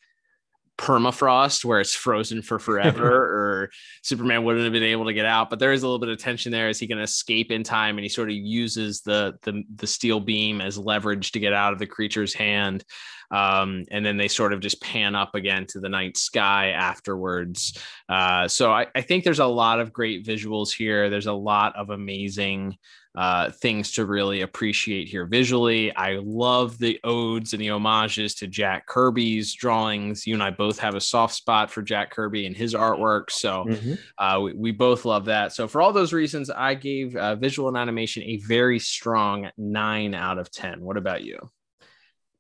[0.80, 3.70] permafrost where it's frozen for forever or
[4.02, 6.18] superman wouldn't have been able to get out but there is a little bit of
[6.18, 6.68] tension there.
[6.68, 7.98] Is he going to escape in time?
[7.98, 11.72] And he sort of uses the, the the steel beam as leverage to get out
[11.72, 12.84] of the creature's hand.
[13.30, 17.78] Um, and then they sort of just pan up again to the night sky afterwards.
[18.08, 21.10] Uh, so I, I think there's a lot of great visuals here.
[21.10, 22.76] There's a lot of amazing
[23.16, 25.94] uh, things to really appreciate here visually.
[25.94, 30.26] I love the odes and the homages to Jack Kirby's drawings.
[30.26, 33.30] You and I both have a soft spot for Jack Kirby and his artwork.
[33.30, 33.94] So mm-hmm.
[34.16, 35.52] uh, we, we, both love that.
[35.52, 40.14] So, for all those reasons, I gave uh, visual and animation a very strong nine
[40.14, 40.80] out of 10.
[40.80, 41.38] What about you?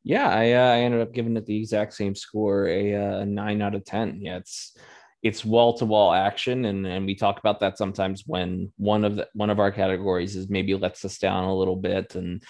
[0.02, 3.26] Yeah, I, uh, I ended up giving it the exact same score, a, uh, a
[3.26, 4.20] nine out of 10.
[4.22, 4.76] Yeah, it's
[5.22, 9.16] it's wall to wall action and and we talk about that sometimes when one of
[9.16, 12.42] the one of our categories is maybe lets us down a little bit and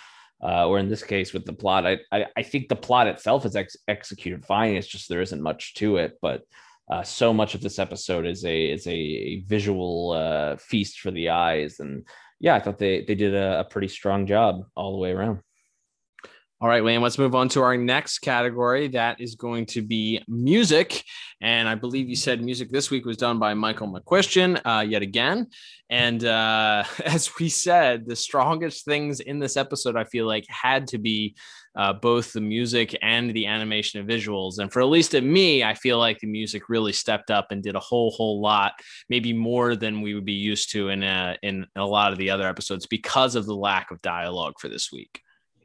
[0.42, 3.44] uh, or in this case with the plot I, I, I think the plot itself
[3.44, 6.42] is ex- executed fine it's just there isn't much to it but
[6.90, 11.30] uh, so much of this episode is a is a, visual uh, feast for the
[11.30, 12.06] eyes and
[12.38, 15.40] yeah i thought they they did a, a pretty strong job all the way around
[16.62, 18.88] all right, Wayne, let's move on to our next category.
[18.88, 21.04] That is going to be music.
[21.40, 25.00] And I believe you said music this week was done by Michael McCuistion uh, yet
[25.00, 25.46] again.
[25.88, 30.86] And uh, as we said, the strongest things in this episode, I feel like, had
[30.88, 31.34] to be
[31.76, 34.58] uh, both the music and the animation and visuals.
[34.58, 37.62] And for at least at me, I feel like the music really stepped up and
[37.62, 38.74] did a whole, whole lot,
[39.08, 42.28] maybe more than we would be used to in a, in a lot of the
[42.28, 45.22] other episodes because of the lack of dialogue for this week.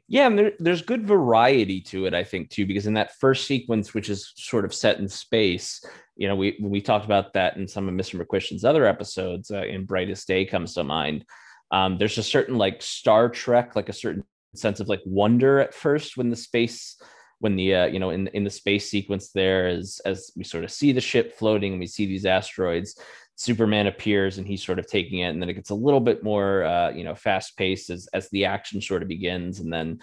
[0.08, 3.46] Yeah, and there, there's good variety to it, I think, too, because in that first
[3.46, 5.84] sequence, which is sort of set in space,
[6.16, 8.20] you know, we we talked about that in some of Mr.
[8.20, 9.50] McCuistion's other episodes.
[9.50, 11.24] Uh, in Brightest Day comes to mind.
[11.72, 15.74] Um, there's a certain like Star Trek, like a certain sense of like wonder at
[15.74, 17.00] first when the space,
[17.40, 20.64] when the uh, you know in in the space sequence there as as we sort
[20.64, 22.98] of see the ship floating and we see these asteroids.
[23.36, 26.24] Superman appears and he's sort of taking it, and then it gets a little bit
[26.24, 30.00] more, uh, you know, fast paced as as the action sort of begins, and then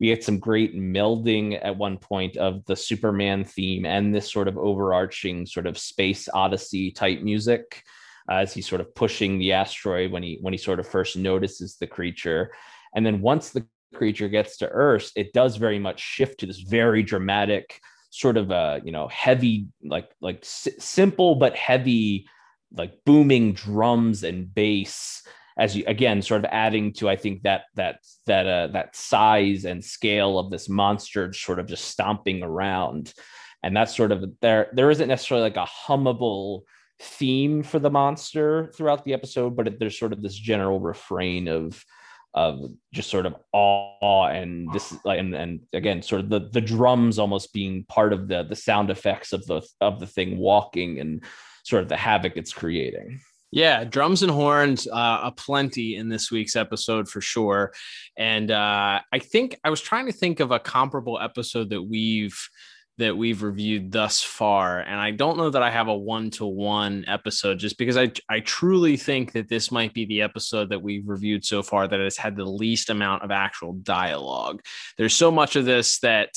[0.00, 4.48] we get some great melding at one point of the Superman theme and this sort
[4.48, 7.82] of overarching sort of space odyssey type music
[8.30, 11.16] uh, as he's sort of pushing the asteroid when he when he sort of first
[11.16, 12.52] notices the creature,
[12.94, 16.60] and then once the creature gets to Earth, it does very much shift to this
[16.60, 22.26] very dramatic sort of a uh, you know heavy like like simple but heavy
[22.76, 25.22] like booming drums and bass
[25.58, 29.64] as you again sort of adding to i think that that that uh that size
[29.64, 33.12] and scale of this monster sort of just stomping around.
[33.64, 36.60] And that's sort of there there isn't necessarily like a hummable
[37.00, 41.48] theme for the monster throughout the episode but it, there's sort of this general refrain
[41.48, 41.84] of
[42.34, 42.60] of
[42.92, 47.52] just sort of awe and this and, and again sort of the the drums almost
[47.52, 51.24] being part of the the sound effects of the of the thing walking and
[51.68, 56.30] sort of the havoc it's creating yeah, drums and horns, uh, a plenty in this
[56.30, 57.72] week's episode for sure.
[58.16, 62.38] And uh, I think I was trying to think of a comparable episode that we've
[62.98, 66.44] that we've reviewed thus far, and I don't know that I have a one to
[66.44, 70.82] one episode, just because I I truly think that this might be the episode that
[70.82, 74.60] we've reviewed so far that has had the least amount of actual dialogue.
[74.98, 76.30] There's so much of this that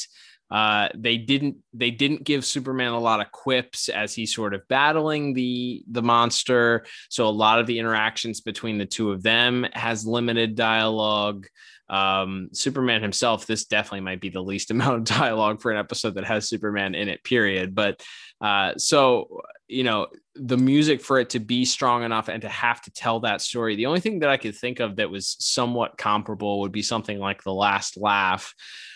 [0.51, 4.67] uh, they didn't they didn't give Superman a lot of quips as he's sort of
[4.67, 6.85] battling the the monster.
[7.09, 11.47] So a lot of the interactions between the two of them has limited dialogue.
[11.89, 16.15] Um, Superman himself, this definitely might be the least amount of dialogue for an episode
[16.15, 17.23] that has Superman in it.
[17.23, 17.73] Period.
[17.73, 18.03] But
[18.41, 22.81] uh, so you know the music for it to be strong enough and to have
[22.81, 23.77] to tell that story.
[23.77, 27.19] The only thing that I could think of that was somewhat comparable would be something
[27.19, 28.53] like the last laugh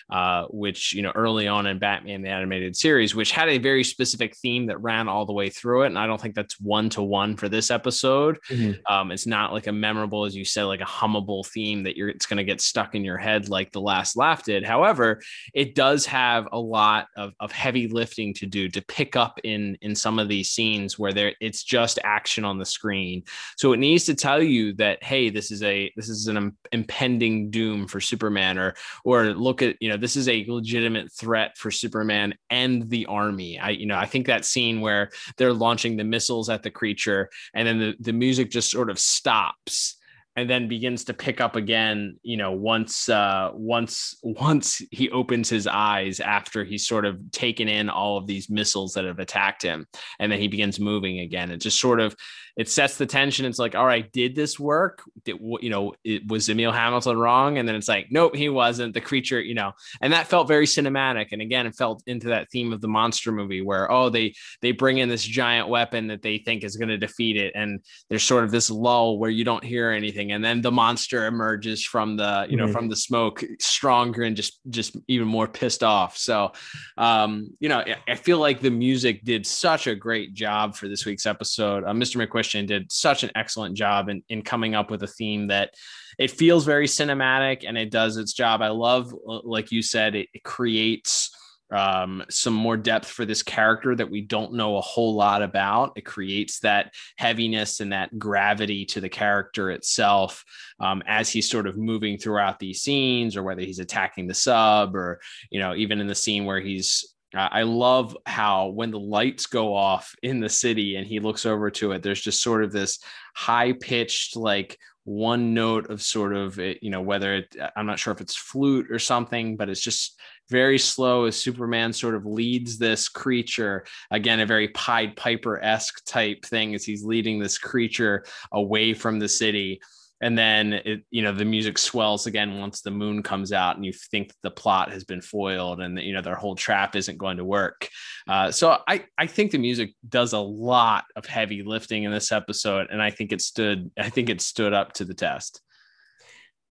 [0.10, 3.84] uh, which you know early on in Batman the animated series, which had a very
[3.84, 5.88] specific theme that ran all the way through it.
[5.88, 8.38] And I don't think that's one to one for this episode.
[8.50, 8.94] Mm-hmm.
[8.94, 12.10] Um, it's not like a memorable, as you said, like a hummable theme that you're
[12.10, 14.64] it's going to get stuck in your head like the last laugh did.
[14.64, 15.22] However,
[15.54, 19.76] it does have a lot of, of heavy lifting to do to pick up in
[19.82, 23.24] in some of these scenes where there it's just action on the screen.
[23.58, 27.50] So it needs to tell you that hey, this is a this is an impending
[27.50, 31.58] doom for Superman, or or look at you know know, this is a legitimate threat
[31.58, 33.60] for Superman and the army.
[33.60, 37.30] I, you know, I think that scene where they're launching the missiles at the creature
[37.54, 39.98] and then the, the music just sort of stops
[40.38, 45.50] and then begins to pick up again you know once uh once once he opens
[45.50, 49.64] his eyes after he's sort of taken in all of these missiles that have attacked
[49.64, 49.86] him
[50.20, 52.16] and then he begins moving again it just sort of
[52.58, 53.46] it sets the tension.
[53.46, 55.02] It's like all right did this work?
[55.24, 57.58] Did you know it was emil hamilton wrong?
[57.58, 58.94] And then it's like nope he wasn't.
[58.94, 61.28] The creature you know and that felt very cinematic.
[61.32, 64.72] And again it felt into that theme of the monster movie where oh they they
[64.72, 67.54] bring in this giant weapon that they think is going to defeat it.
[67.56, 70.32] And there's sort of this lull where you don't hear anything.
[70.32, 72.74] And then the monster emerges from the you know mm-hmm.
[72.74, 76.18] from the smoke stronger and just just even more pissed off.
[76.18, 76.54] So
[76.98, 81.06] um you know i feel like the music did such a great job for this
[81.06, 81.84] week's episode.
[81.84, 85.48] Uh, mr McCuistion did such an excellent job in, in coming up with a theme
[85.48, 85.74] that
[86.18, 90.28] it feels very cinematic and it does its job i love like you said it,
[90.34, 91.32] it creates
[91.72, 95.94] um, some more depth for this character that we don't know a whole lot about.
[95.96, 100.46] It creates that heaviness and that gravity to the character itself
[100.80, 104.96] um, as he's sort of moving throughout these scenes, or whether he's attacking the sub,
[104.96, 105.20] or
[105.50, 109.74] you know, even in the scene where he's I love how when the lights go
[109.76, 113.00] off in the city and he looks over to it, there's just sort of this
[113.36, 118.14] high pitched, like one note of sort of, you know, whether it, I'm not sure
[118.14, 120.20] if it's flute or something, but it's just
[120.50, 123.86] very slow as Superman sort of leads this creature.
[124.12, 129.20] Again, a very Pied Piper esque type thing as he's leading this creature away from
[129.20, 129.80] the city.
[130.22, 133.86] And then it, you know, the music swells again once the moon comes out, and
[133.86, 137.38] you think the plot has been foiled, and you know their whole trap isn't going
[137.38, 137.90] to work.
[138.28, 142.32] Uh, so I, I think the music does a lot of heavy lifting in this
[142.32, 145.62] episode, and I think it stood, I think it stood up to the test.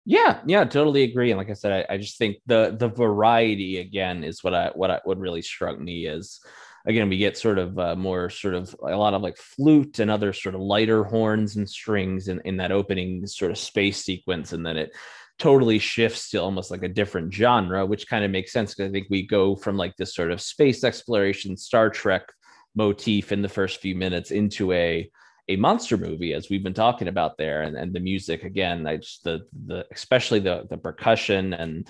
[0.07, 1.31] Yeah, yeah, totally agree.
[1.31, 4.71] And like I said, I, I just think the the variety again is what I
[4.75, 6.41] what I what really struck me is
[6.87, 10.11] again we get sort of uh, more sort of a lot of like flute and
[10.11, 14.53] other sort of lighter horns and strings in, in that opening sort of space sequence
[14.53, 14.95] and then it
[15.39, 18.93] totally shifts to almost like a different genre which kind of makes sense because i
[18.93, 22.23] think we go from like this sort of space exploration star trek
[22.75, 25.09] motif in the first few minutes into a
[25.49, 28.97] a monster movie as we've been talking about there and, and the music again i
[28.97, 31.89] just the the especially the the percussion and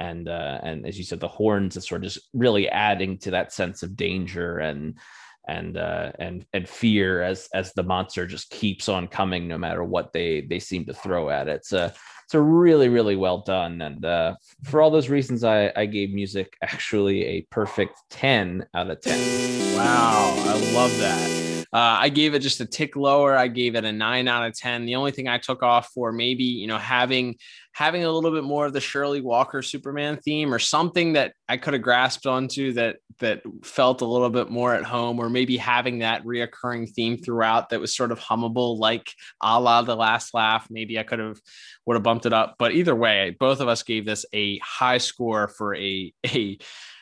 [0.00, 3.30] and uh and as you said the horns is sort of just really adding to
[3.30, 4.98] that sense of danger and
[5.46, 9.84] and uh and and fear as as the monster just keeps on coming no matter
[9.84, 11.66] what they they seem to throw at it.
[11.72, 11.92] A
[12.24, 13.82] it's a really really well done.
[13.82, 18.90] And uh for all those reasons i i gave music actually a perfect 10 out
[18.90, 21.39] of 10 wow i love that
[21.72, 23.36] Uh, I gave it just a tick lower.
[23.36, 24.86] I gave it a nine out of ten.
[24.86, 27.36] The only thing I took off for maybe you know having
[27.72, 31.56] having a little bit more of the Shirley Walker Superman theme or something that I
[31.56, 35.56] could have grasped onto that that felt a little bit more at home, or maybe
[35.56, 40.34] having that reoccurring theme throughout that was sort of hummable, like a la the last
[40.34, 40.66] laugh.
[40.70, 41.38] Maybe I could have
[41.86, 42.56] would have bumped it up.
[42.58, 46.58] But either way, both of us gave this a high score for a a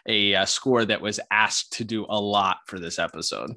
[0.06, 3.52] a, a score that was asked to do a lot for this episode.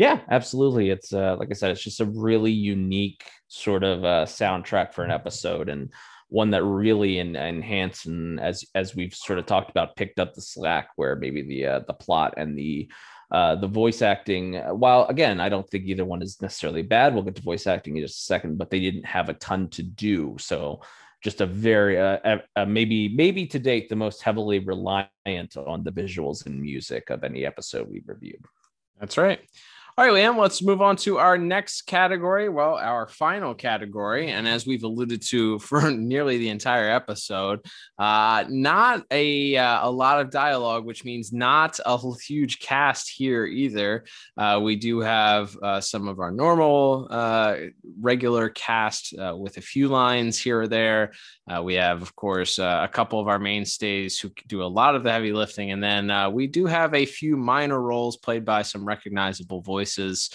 [0.00, 0.88] Yeah, absolutely.
[0.88, 5.04] It's uh, like I said, it's just a really unique sort of uh, soundtrack for
[5.04, 5.92] an episode, and
[6.30, 10.32] one that really en- enhanced and as as we've sort of talked about, picked up
[10.32, 12.90] the slack where maybe the uh, the plot and the
[13.30, 17.12] uh, the voice acting, while again, I don't think either one is necessarily bad.
[17.12, 19.68] We'll get to voice acting in just a second, but they didn't have a ton
[19.68, 20.34] to do.
[20.40, 20.80] So
[21.22, 25.92] just a very uh, uh, maybe maybe to date the most heavily reliant on the
[25.92, 28.42] visuals and music of any episode we've reviewed.
[28.98, 29.40] That's right.
[29.98, 32.48] All right, Liam, let's move on to our next category.
[32.48, 34.30] Well, our final category.
[34.30, 37.66] And as we've alluded to for nearly the entire episode,
[37.98, 43.44] uh, not a, uh, a lot of dialogue, which means not a huge cast here
[43.44, 44.04] either.
[44.36, 47.56] Uh, we do have uh, some of our normal, uh,
[48.00, 51.12] regular cast uh, with a few lines here or there.
[51.62, 55.10] we have, of course, a couple of our mainstays who do a lot of the
[55.10, 55.72] heavy lifting.
[55.72, 60.30] And then we do have a few minor roles played by some recognizable voices voices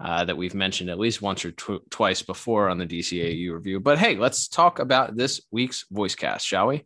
[0.00, 3.80] uh, that we've mentioned at least once or tw- twice before on the DCAU review.
[3.80, 6.84] But hey, let's talk about this week's voice cast, shall we?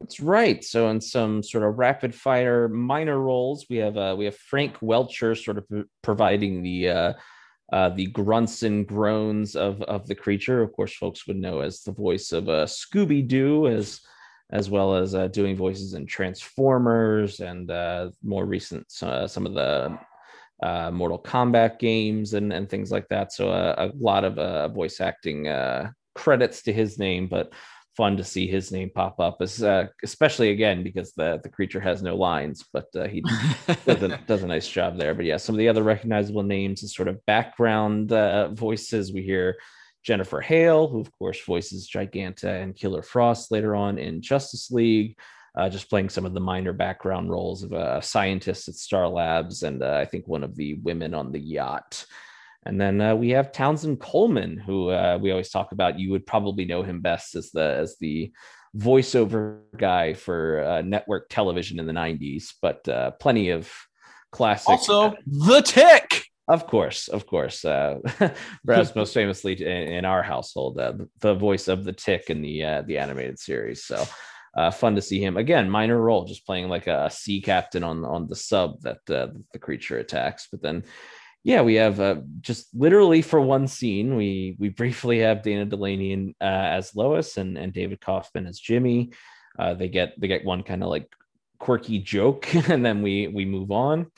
[0.00, 0.64] That's right.
[0.64, 4.78] So, in some sort of rapid fire minor roles, we have uh, we have Frank
[4.78, 5.64] Welker sort of
[6.02, 7.12] providing the uh,
[7.70, 10.62] uh, the grunts and groans of of the creature.
[10.62, 14.00] Of course, folks would know as the voice of uh, Scooby Doo, as
[14.52, 19.54] as well as uh, doing voices in Transformers and uh, more recent uh, some of
[19.54, 19.98] the
[20.62, 23.32] uh, Mortal Kombat games and, and things like that.
[23.32, 27.52] So uh, a lot of uh, voice acting uh, credits to his name, but
[27.96, 31.80] fun to see his name pop up, as, uh, especially again because the the creature
[31.80, 33.22] has no lines, but uh, he
[33.86, 35.14] does, a, does a nice job there.
[35.14, 38.10] But yeah, some of the other recognizable names and sort of background
[38.56, 39.56] voices we hear.
[40.02, 45.14] Jennifer Hale, who of course voices Giganta and Killer Frost later on in Justice League
[45.56, 49.62] uh, just playing some of the minor background roles of a scientist at Star Labs
[49.62, 52.04] and uh, I think one of the women on the yacht.
[52.66, 55.98] And then uh, we have Townsend Coleman, who uh, we always talk about.
[55.98, 58.32] You would probably know him best as the as the
[58.76, 63.72] voiceover guy for uh, network television in the '90s, but uh, plenty of
[64.30, 64.68] classic.
[64.68, 66.26] Also, The Tick.
[66.48, 67.64] Of course, of course.
[67.64, 67.98] Uh,
[68.64, 72.64] perhaps most famously in, in our household, uh, the voice of the Tick in the
[72.64, 73.84] uh, the animated series.
[73.84, 74.04] So
[74.54, 78.04] uh, fun to see him again, minor role, just playing like a sea captain on
[78.04, 80.48] on the sub that uh, the creature attacks.
[80.50, 80.84] But then,
[81.44, 86.12] yeah, we have uh, just literally for one scene, we we briefly have Dana Delany
[86.12, 89.12] in, uh, as Lois and and David Kaufman as Jimmy.
[89.58, 91.12] Uh, they get they get one kind of like
[91.58, 94.10] quirky joke, and then we we move on.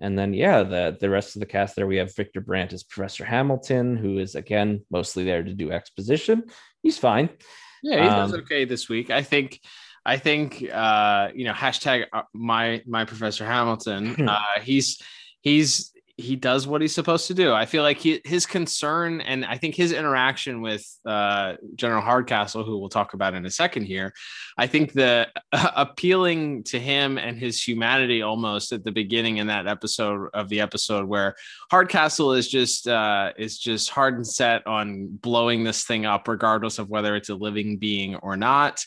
[0.00, 2.82] And then, yeah, the the rest of the cast there, we have Victor Brandt as
[2.82, 6.44] Professor Hamilton, who is again mostly there to do exposition.
[6.82, 7.30] He's fine.
[7.82, 9.10] Yeah, he um, does okay this week.
[9.10, 9.60] I think.
[10.04, 14.28] I think uh, you know hashtag uh, my my Professor Hamilton.
[14.28, 15.00] uh, he's
[15.42, 15.92] he's
[16.22, 17.52] he does what he's supposed to do.
[17.52, 22.64] I feel like he, his concern and I think his interaction with uh, General Hardcastle,
[22.64, 24.14] who we'll talk about in a second here,
[24.56, 29.48] I think the uh, appealing to him and his humanity almost at the beginning in
[29.48, 31.34] that episode of the episode where
[31.70, 36.78] Hardcastle is just uh, is just hard and set on blowing this thing up, regardless
[36.78, 38.84] of whether it's a living being or not.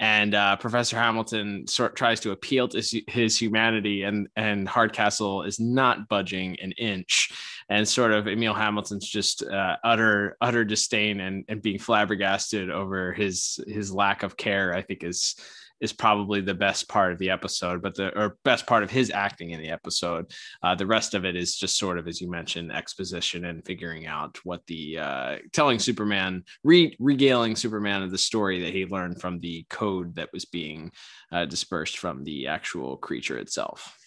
[0.00, 5.44] And uh, Professor Hamilton sort tries to appeal to his, his humanity, and and Hardcastle
[5.44, 7.30] is not budging an inch
[7.68, 13.12] and sort of Emil Hamilton's just uh, utter utter disdain and, and being flabbergasted over
[13.12, 15.36] his his lack of care I think is
[15.80, 19.10] is probably the best part of the episode but the or best part of his
[19.10, 20.30] acting in the episode.
[20.62, 24.06] Uh, the rest of it is just sort of as you mentioned exposition and figuring
[24.06, 29.20] out what the uh, telling Superman re- regaling Superman of the story that he learned
[29.20, 30.92] from the code that was being
[31.32, 33.98] uh, dispersed from the actual creature itself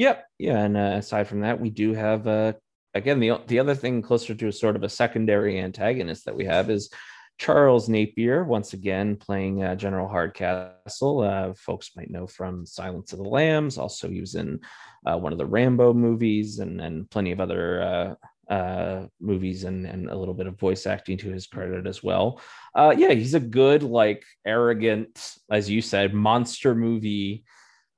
[0.00, 0.24] Yep.
[0.38, 0.58] Yeah.
[0.64, 2.54] And uh, aside from that, we do have uh,
[2.94, 6.46] again the the other thing closer to a sort of a secondary antagonist that we
[6.46, 6.88] have is
[7.36, 11.20] Charles Napier once again playing uh, General Hardcastle.
[11.20, 13.76] Uh, folks might know from Silence of the Lambs.
[13.76, 14.60] Also, he was in
[15.04, 17.82] uh, one of the Rambo movies and and plenty of other.
[17.82, 18.14] Uh,
[18.50, 22.40] uh, movies and, and a little bit of voice acting to his credit as well.
[22.74, 27.44] Yeah, he's a good, like arrogant, as you said, monster movie,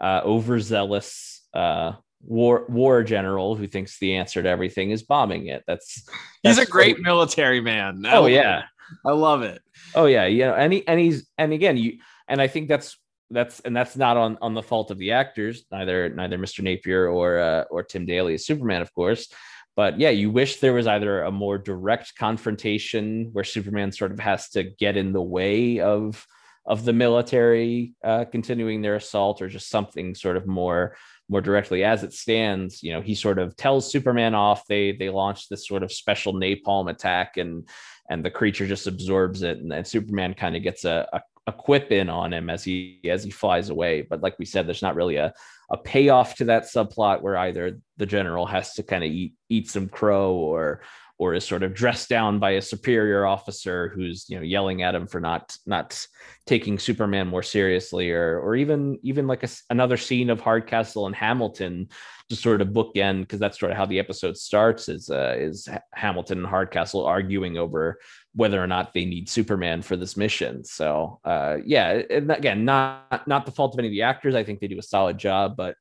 [0.02, 1.92] overzealous uh,
[2.24, 5.64] war war general who thinks the answer to everything is bombing it.
[5.66, 6.04] That's,
[6.42, 8.04] that's he's a great military man.
[8.06, 8.64] I oh yeah, it.
[9.06, 9.62] I love it.
[9.94, 11.98] Oh yeah, you know, and he, and he's and again you
[12.28, 12.96] and I think that's
[13.30, 16.62] that's and that's not on on the fault of the actors, neither neither Mr.
[16.62, 19.28] Napier or uh, or Tim Daly as Superman, of course.
[19.74, 24.20] But yeah, you wish there was either a more direct confrontation where Superman sort of
[24.20, 26.26] has to get in the way of
[26.64, 30.96] of the military uh, continuing their assault, or just something sort of more
[31.32, 31.82] more directly.
[31.82, 34.66] As it stands you know he sort of tells superman off.
[34.68, 37.68] They they launch this sort of special napalm attack and
[38.08, 39.58] and the creature just absorbs it.
[39.58, 43.00] And then superman kind of gets a, a, a quip in on him as he
[43.08, 44.02] as he flies away.
[44.02, 45.32] But like we said there's not really a
[45.70, 49.70] a payoff to that subplot where either the general has to kind of eat eat
[49.70, 50.82] some crow or
[51.22, 54.92] or is sort of dressed down by a superior officer who's you know yelling at
[54.92, 56.04] him for not not
[56.46, 61.14] taking Superman more seriously, or or even even like a, another scene of Hardcastle and
[61.14, 61.88] Hamilton
[62.28, 65.68] to sort of bookend because that's sort of how the episode starts is uh, is
[65.94, 68.00] Hamilton and Hardcastle arguing over
[68.34, 70.64] whether or not they need Superman for this mission.
[70.64, 74.34] So uh, yeah, and again, not not the fault of any of the actors.
[74.34, 75.76] I think they do a solid job, but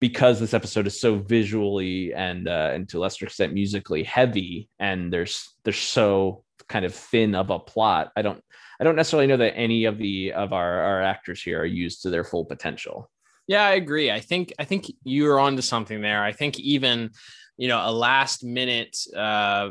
[0.00, 4.68] because this episode is so visually and uh, and to a lesser extent musically heavy,
[4.78, 8.10] and there's there's so kind of thin of a plot.
[8.16, 8.42] I don't
[8.80, 12.02] I don't necessarily know that any of the of our our actors here are used
[12.02, 13.10] to their full potential.
[13.46, 14.10] Yeah, I agree.
[14.10, 16.24] I think I think you're onto something there.
[16.24, 17.10] I think even
[17.60, 19.68] you know a last minute uh,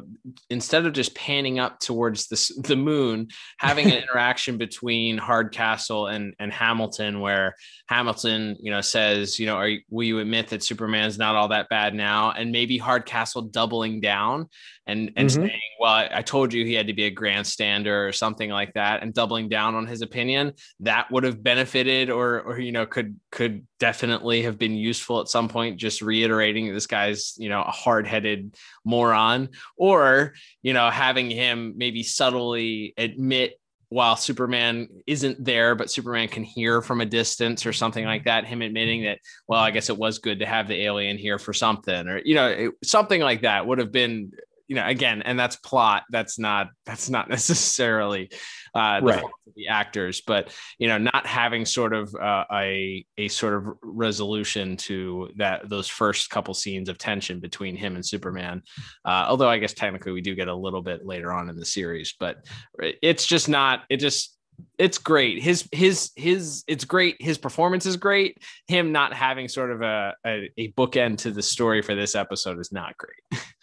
[0.51, 3.27] instead of just panning up towards the, the moon
[3.57, 7.55] having an interaction between hardcastle and and hamilton where
[7.87, 11.67] hamilton you know says you know are will you admit that superman's not all that
[11.69, 14.47] bad now and maybe hardcastle doubling down
[14.89, 15.45] and and mm-hmm.
[15.45, 18.73] saying, "Well, I, I, told you he had to be a grandstander or something like
[18.73, 22.85] that," and doubling down on his opinion, that would have benefited, or or you know,
[22.85, 25.77] could could definitely have been useful at some point.
[25.77, 28.55] Just reiterating this guy's you know a hard headed
[28.85, 33.59] moron, or you know, having him maybe subtly admit
[33.91, 38.45] while Superman isn't there, but Superman can hear from a distance or something like that.
[38.45, 39.17] Him admitting that,
[39.47, 42.35] well, I guess it was good to have the alien here for something, or you
[42.35, 44.31] know, something like that would have been
[44.69, 48.29] you know again and that's plot that's not that's not necessarily
[48.75, 49.23] uh the, right.
[49.55, 54.77] the actors but you know not having sort of uh, a a sort of resolution
[54.77, 58.61] to that those first couple scenes of tension between him and superman
[59.03, 61.65] uh, although i guess technically we do get a little bit later on in the
[61.65, 62.45] series but
[62.79, 64.37] it's just not it just
[64.77, 65.41] it's great.
[65.41, 67.21] His his his it's great.
[67.21, 68.37] His performance is great.
[68.67, 72.59] Him not having sort of a a, a bookend to the story for this episode
[72.59, 73.41] is not great.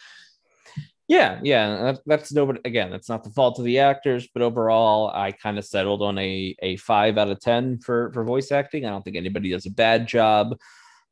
[1.09, 2.53] Yeah, yeah, that's no.
[2.65, 6.19] Again, that's not the fault of the actors, but overall, I kind of settled on
[6.19, 8.85] a a five out of ten for for voice acting.
[8.85, 10.59] I don't think anybody does a bad job,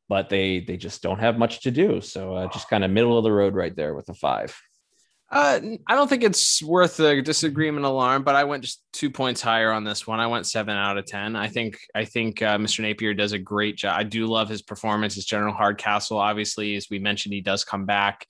[0.09, 2.01] but they they just don't have much to do.
[2.01, 4.53] So uh, just kind of middle of the road right there with a five.
[5.31, 9.41] Uh, I don't think it's worth a disagreement alarm, but I went just two points
[9.41, 10.19] higher on this one.
[10.19, 11.37] I went seven out of ten.
[11.37, 12.81] I think I think uh, Mr.
[12.81, 13.97] Napier does a great job.
[13.97, 16.17] I do love his performance as General Hardcastle.
[16.17, 18.27] Obviously, as we mentioned, he does come back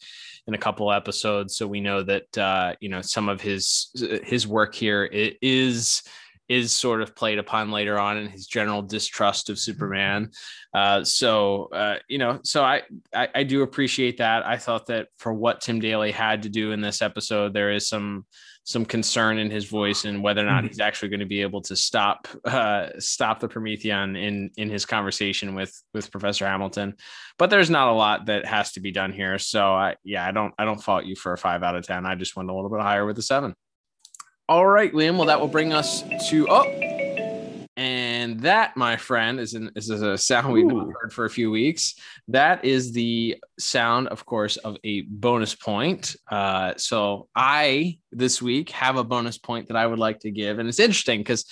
[0.48, 3.89] in a couple episodes, so we know that uh, you know some of his
[4.24, 6.04] his work here is
[6.48, 10.30] is sort of played upon later on in his general distrust of Superman.
[10.74, 12.84] Uh, so uh, you know, so I,
[13.14, 14.46] I, I do appreciate that.
[14.46, 17.88] I thought that for what Tim Daly had to do in this episode, there is
[17.88, 18.26] some
[18.66, 20.68] some concern in his voice and whether or not mm-hmm.
[20.70, 24.86] he's actually going to be able to stop uh, stop the Prometheon in in his
[24.86, 26.95] conversation with with Professor Hamilton.
[27.38, 29.38] But there's not a lot that has to be done here.
[29.38, 32.05] So I yeah, I don't I don't fault you for a five out of ten.
[32.05, 33.55] I just went a little bit higher with a seven.
[34.49, 35.18] All right, Liam.
[35.18, 36.95] Well, that will bring us to oh,
[38.46, 41.96] that, my friend, is an, is a sound we've not heard for a few weeks.
[42.28, 46.16] That is the sound, of course, of a bonus point.
[46.30, 50.60] Uh, so I this week have a bonus point that I would like to give,
[50.60, 51.46] and it's interesting because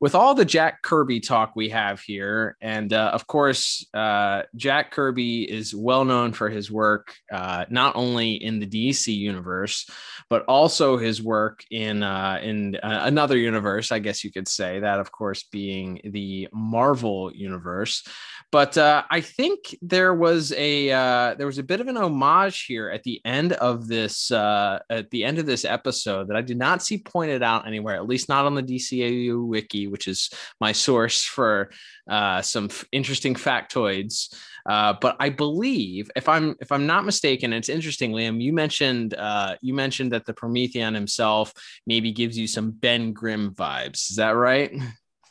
[0.00, 4.92] with all the Jack Kirby talk we have here, and uh, of course, uh, Jack
[4.92, 9.90] Kirby is well known for his work uh, not only in the DC universe,
[10.30, 14.78] but also his work in uh, in uh, another universe, I guess you could say
[14.80, 18.06] that, of course, being the Marvel universe.
[18.52, 20.88] But uh, I think there was a
[21.36, 25.24] there was a bit of an homage here at the end of this at the
[25.24, 28.46] end of this episode that I did not see pointed out anywhere, at least not
[28.46, 30.30] on the DCAU wiki which is
[30.60, 31.70] my source for
[32.08, 34.34] uh, some f- interesting factoids.
[34.68, 38.40] Uh, but I believe, if I'm if I'm not mistaken, it's interesting, Liam.
[38.40, 41.52] You mentioned uh, you mentioned that the Prometheon himself
[41.86, 44.10] maybe gives you some Ben Grimm vibes.
[44.10, 44.72] Is that right?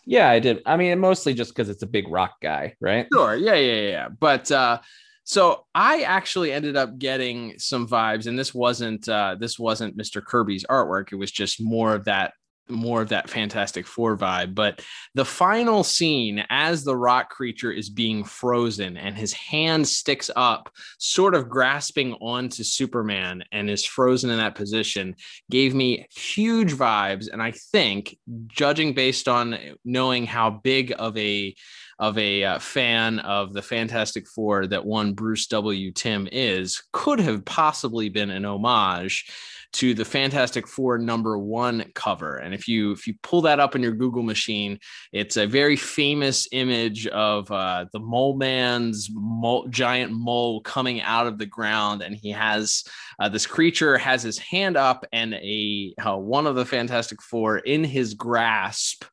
[0.10, 0.62] Yeah, I did.
[0.66, 3.08] I mean, mostly just because it's a big rock guy, right?
[3.12, 3.36] Sure.
[3.36, 4.08] Yeah, yeah, yeah.
[4.08, 4.80] But uh,
[5.26, 10.24] so I actually ended up getting some vibes, and this wasn't uh, this wasn't Mr.
[10.24, 11.12] Kirby's artwork.
[11.12, 12.32] It was just more of that
[12.70, 14.55] more of that Fantastic Four vibe.
[14.55, 14.82] But
[15.13, 20.70] the final scene, as the rock creature is being frozen and his hand sticks up,
[20.97, 25.15] sort of grasping onto Superman and is frozen in that position,
[25.49, 27.28] gave me huge vibes.
[27.32, 31.55] And I think, judging based on knowing how big of a
[31.99, 35.91] of a uh, fan of the Fantastic Four that one Bruce W.
[35.91, 39.26] Timm is could have possibly been an homage
[39.74, 42.38] to the Fantastic Four number one cover.
[42.38, 44.80] And if you if you pull that up in your Google machine,
[45.11, 51.28] it's a very famous image of uh, the mole man's mole, giant mole coming out
[51.28, 52.84] of the ground, and he has
[53.20, 57.59] uh, this creature has his hand up and a uh, one of the Fantastic Four
[57.59, 59.03] in his grasp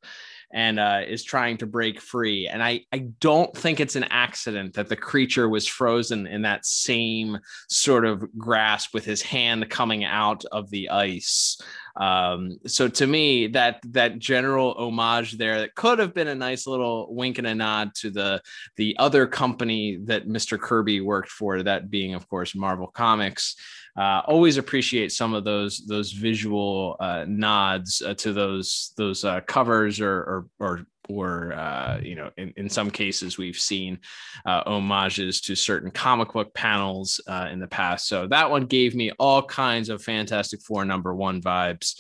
[0.53, 2.49] and uh, is trying to break free.
[2.49, 6.67] And I, I don't think it's an accident that the creature was frozen in that
[6.67, 7.39] same
[7.69, 11.61] sort of grasp with his hand coming out of the ice.
[11.97, 16.67] Um, so to me, that that general homage there that could have been a nice
[16.67, 18.43] little wink and a nod to the
[18.77, 20.59] the other company that Mr.
[20.59, 23.55] Kirby worked for, that being, of course, Marvel Comics.
[23.97, 29.41] Uh, always appreciate some of those those visual uh, nods uh, to those those uh,
[29.43, 34.01] covers or or, or or uh, you know in, in some cases we've seen
[34.47, 37.21] uh, homages to certain comic book panels
[37.51, 38.09] in the past.
[38.09, 41.95] So that one gave me all kinds of fantastic four number one vibes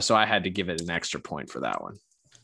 [0.00, 1.96] so i had to give it an extra point for that one.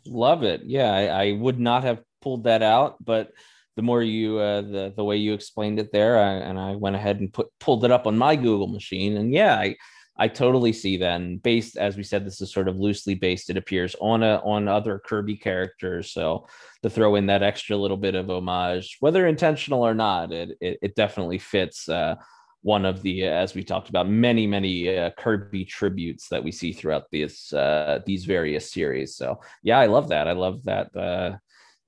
[0.05, 0.63] Love it.
[0.65, 3.31] Yeah I, I would not have pulled that out but
[3.77, 6.97] the more you uh, the the way you explained it there I, and i went
[6.97, 9.77] ahead and put pulled it up on my google machine and yeah i
[10.19, 11.21] I totally see that.
[11.21, 13.51] And based, as we said, this is sort of loosely based.
[13.51, 16.11] It appears on a on other Kirby characters.
[16.11, 16.47] So
[16.83, 20.79] to throw in that extra little bit of homage, whether intentional or not, it it,
[20.83, 21.89] it definitely fits.
[21.89, 22.17] Uh,
[22.63, 26.73] one of the, as we talked about, many many uh, Kirby tributes that we see
[26.73, 29.17] throughout this uh, these various series.
[29.17, 30.27] So yeah, I love that.
[30.27, 31.37] I love that uh,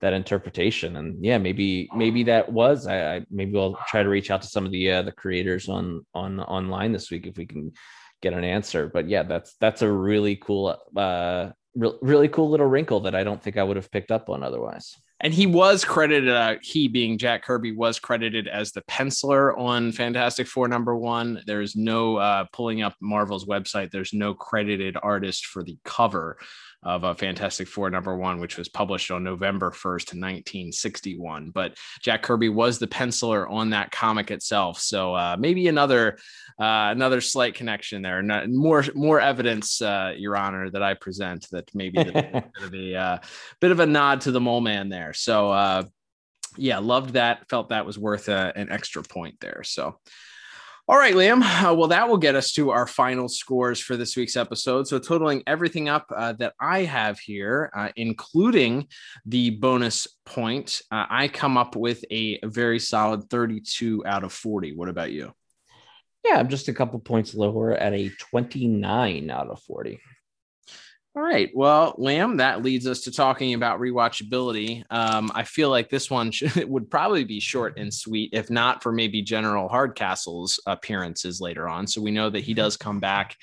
[0.00, 4.30] that interpretation and yeah maybe maybe that was I, I, maybe we'll try to reach
[4.30, 7.46] out to some of the uh, the creators on on online this week if we
[7.46, 7.72] can
[8.20, 8.88] get an answer.
[8.88, 13.24] But yeah, that's that's a really cool, uh, re- really cool little wrinkle that I
[13.24, 14.96] don't think I would have picked up on otherwise.
[15.20, 19.90] And he was credited, uh, he being Jack Kirby, was credited as the penciler on
[19.90, 21.42] Fantastic Four number one.
[21.44, 26.38] There's no uh, pulling up Marvel's website, there's no credited artist for the cover
[26.82, 31.50] of a Fantastic Four number one, which was published on November 1st, 1961.
[31.50, 34.78] But Jack Kirby was the penciler on that comic itself.
[34.80, 36.18] So uh, maybe another
[36.60, 38.22] uh, another slight connection there.
[38.22, 42.74] Not, more more evidence, uh, Your Honor, that I present that maybe a bit of
[42.74, 43.18] a uh,
[43.60, 45.12] bit of a nod to the mole man there.
[45.12, 45.84] So uh,
[46.56, 47.48] yeah, loved that.
[47.48, 49.62] Felt that was worth a, uh, an extra point there.
[49.64, 49.98] So
[50.88, 51.42] all right, Liam.
[51.42, 54.88] Uh, well, that will get us to our final scores for this week's episode.
[54.88, 58.88] So, totaling everything up uh, that I have here, uh, including
[59.26, 64.72] the bonus point, uh, I come up with a very solid 32 out of 40.
[64.72, 65.34] What about you?
[66.24, 70.00] Yeah, I'm just a couple points lower at a 29 out of 40.
[71.18, 71.50] All right.
[71.52, 74.84] Well, Liam, that leads us to talking about rewatchability.
[74.88, 78.84] Um, I feel like this one should, would probably be short and sweet, if not
[78.84, 81.88] for maybe General Hardcastle's appearances later on.
[81.88, 83.36] So we know that he does come back.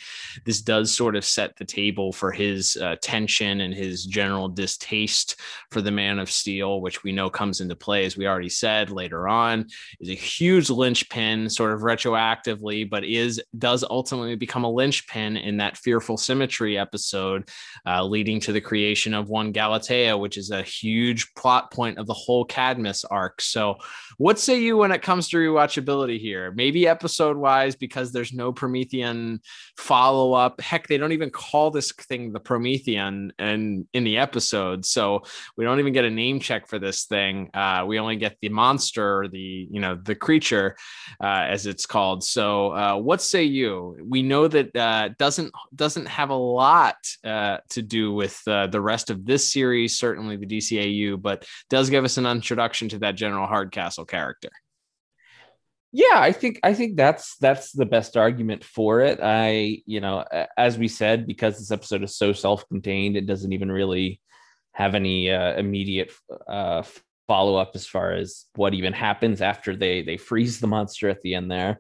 [0.46, 5.36] This does sort of set the table for his uh, tension and his general distaste
[5.70, 8.90] for the Man of Steel, which we know comes into play, as we already said
[8.90, 9.68] later on,
[10.00, 15.58] is a huge linchpin, sort of retroactively, but is does ultimately become a linchpin in
[15.58, 17.50] that Fearful Symmetry episode
[17.86, 22.08] uh, leading to the creation of one Galatea, which is a huge plot point of
[22.08, 23.42] the whole Cadmus arc.
[23.42, 23.78] So,
[24.18, 26.52] what say you when it comes to rewatchability here?
[26.52, 29.42] Maybe episode wise, because there's no Prometheon
[29.78, 30.62] follow up.
[30.62, 35.24] Heck, they don't even call this thing the Prometheon and in the episode, so
[35.58, 37.50] we don't even get a name check for this thing.
[37.54, 40.76] Uh, we only get the monster, the you know the creature,
[41.22, 42.24] uh, as it's called.
[42.24, 43.98] So, uh, what say you?
[44.04, 48.82] We know that uh, doesn't doesn't have a lot uh, to do with uh, the
[48.82, 53.16] rest of this series, certainly the DCAU, but does give us an introduction to that
[53.16, 54.50] General Hardcastle character.
[55.92, 59.20] Yeah, I think I think that's that's the best argument for it.
[59.24, 60.26] I, you know,
[60.58, 64.20] as we said, because this episode is so self-contained, it doesn't even really
[64.74, 66.12] have any uh, immediate
[66.50, 66.84] uh,
[67.30, 71.22] follow up as far as what even happens after they they freeze the monster at
[71.22, 71.80] the end there.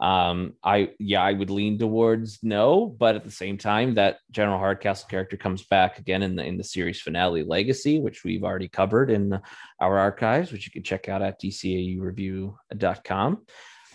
[0.00, 4.58] Um, I yeah, I would lean towards no, but at the same time, that General
[4.58, 8.68] Hardcastle character comes back again in the in the series finale Legacy, which we've already
[8.68, 9.38] covered in
[9.80, 13.42] our archives, which you can check out at dcaureview.com.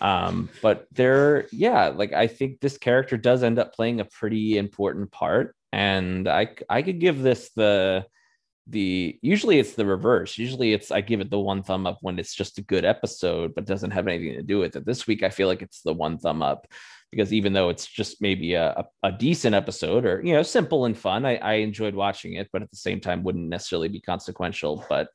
[0.02, 4.58] Um, but there, yeah, like I think this character does end up playing a pretty
[4.58, 8.06] important part, and I I could give this the
[8.70, 10.38] the usually it's the reverse.
[10.38, 13.56] Usually it's I give it the one thumb up when it's just a good episode,
[13.56, 14.86] but doesn't have anything to do with it.
[14.86, 16.68] This week I feel like it's the one thumb up
[17.12, 20.98] because even though it's just maybe a, a, decent episode or you know simple and
[20.98, 24.86] fun, I, I enjoyed watching it, but at the same time wouldn't necessarily be consequential.
[24.88, 25.10] But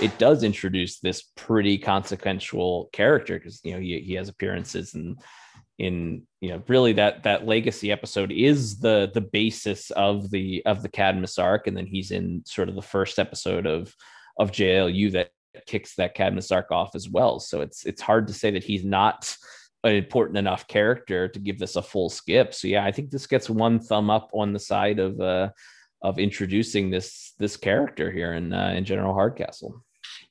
[0.00, 5.18] it does introduce this pretty consequential character because you know he, he has appearances and
[5.78, 10.82] in you know really that that legacy episode is the the basis of the of
[10.82, 13.92] the Cadmus arc and then he's in sort of the first episode of
[14.38, 15.30] of JLU that
[15.66, 17.40] kicks that Cadmus arc off as well.
[17.40, 19.36] So it's it's hard to say that he's not
[19.82, 22.54] an important enough character to give this a full skip.
[22.54, 25.50] So yeah I think this gets one thumb up on the side of uh
[26.02, 29.83] of introducing this this character here in uh, in General Hardcastle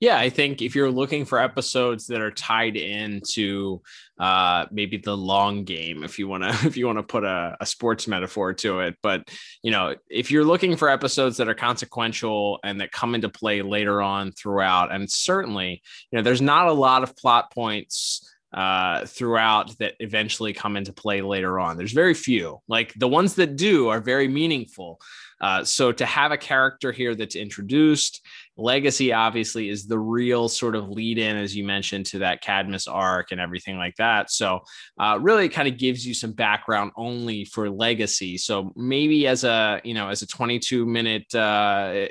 [0.03, 3.81] yeah, I think if you're looking for episodes that are tied into
[4.19, 7.55] uh, maybe the long game, if you want to, if you want to put a,
[7.61, 9.25] a, sports metaphor to it, but
[9.61, 13.61] you know, if you're looking for episodes that are consequential and that come into play
[13.61, 15.81] later on throughout, and certainly,
[16.11, 20.93] you know, there's not a lot of plot points uh, throughout that eventually come into
[20.93, 21.75] play later on.
[21.75, 22.59] There's very few.
[22.67, 24.99] Like the ones that do are very meaningful.
[25.41, 28.25] Uh, so to have a character here that's introduced,
[28.55, 32.87] Legacy obviously is the real sort of lead in, as you mentioned, to that Cadmus
[32.87, 34.31] arc and everything like that.
[34.31, 34.61] So
[34.99, 38.37] uh, really kind of gives you some background only for Legacy.
[38.37, 42.05] So maybe as a you know as a 22 minute uh,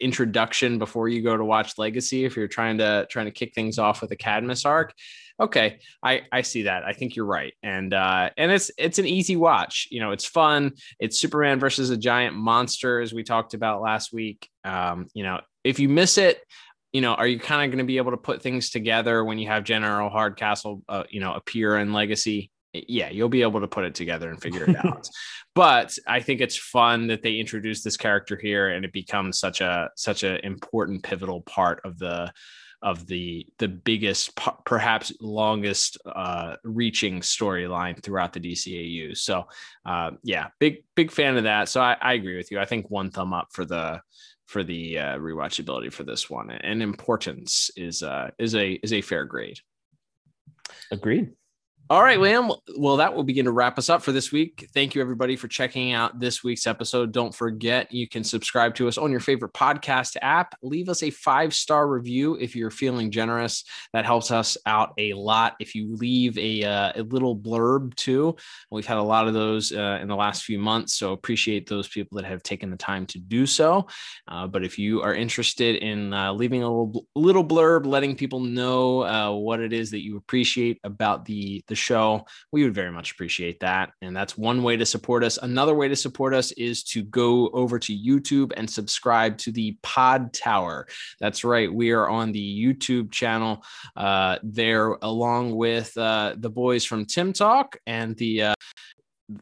[0.00, 3.78] introduction before you go to watch Legacy, if you're trying to trying to kick things
[3.78, 4.94] off with a Cadmus arc
[5.40, 6.84] okay, I I see that.
[6.84, 9.88] I think you're right, and uh, and it's it's an easy watch.
[9.90, 10.72] You know, it's fun.
[10.98, 14.48] It's Superman versus a giant monster, as we talked about last week.
[14.64, 16.40] Um, you know, if you miss it,
[16.92, 19.38] you know, are you kind of going to be able to put things together when
[19.38, 22.50] you have General Hardcastle, uh, you know, appear in Legacy?
[22.72, 25.08] Yeah, you'll be able to put it together and figure it out.
[25.54, 29.60] but I think it's fun that they introduce this character here, and it becomes such
[29.60, 32.32] a such an important, pivotal part of the
[32.82, 39.16] of the the biggest, perhaps longest uh, reaching storyline throughout the DCAU.
[39.16, 39.46] So,
[39.84, 41.68] uh, yeah, big big fan of that.
[41.68, 42.58] So I, I, agree with you.
[42.58, 44.00] I think one thumb up for the
[44.46, 49.02] for the uh, rewatchability for this one, and importance is uh, is a is a
[49.02, 49.58] fair grade.
[50.90, 51.32] Agreed.
[51.90, 52.54] All right, Liam.
[52.76, 54.68] Well, that will begin to wrap us up for this week.
[54.74, 57.12] Thank you, everybody, for checking out this week's episode.
[57.12, 60.54] Don't forget, you can subscribe to us on your favorite podcast app.
[60.60, 63.64] Leave us a five star review if you're feeling generous.
[63.94, 65.56] That helps us out a lot.
[65.60, 68.36] If you leave a, uh, a little blurb too,
[68.70, 70.92] we've had a lot of those uh, in the last few months.
[70.92, 73.86] So appreciate those people that have taken the time to do so.
[74.26, 78.40] Uh, but if you are interested in uh, leaving a little, little blurb, letting people
[78.40, 82.90] know uh, what it is that you appreciate about the, the show, we would very
[82.90, 83.92] much appreciate that.
[84.02, 85.38] And that's one way to support us.
[85.38, 89.76] Another way to support us is to go over to YouTube and subscribe to the
[89.82, 90.86] Pod Tower.
[91.20, 91.72] That's right.
[91.72, 93.64] We are on the YouTube channel
[93.96, 98.54] uh, there, along with uh, the boys from Timm Talk and the uh,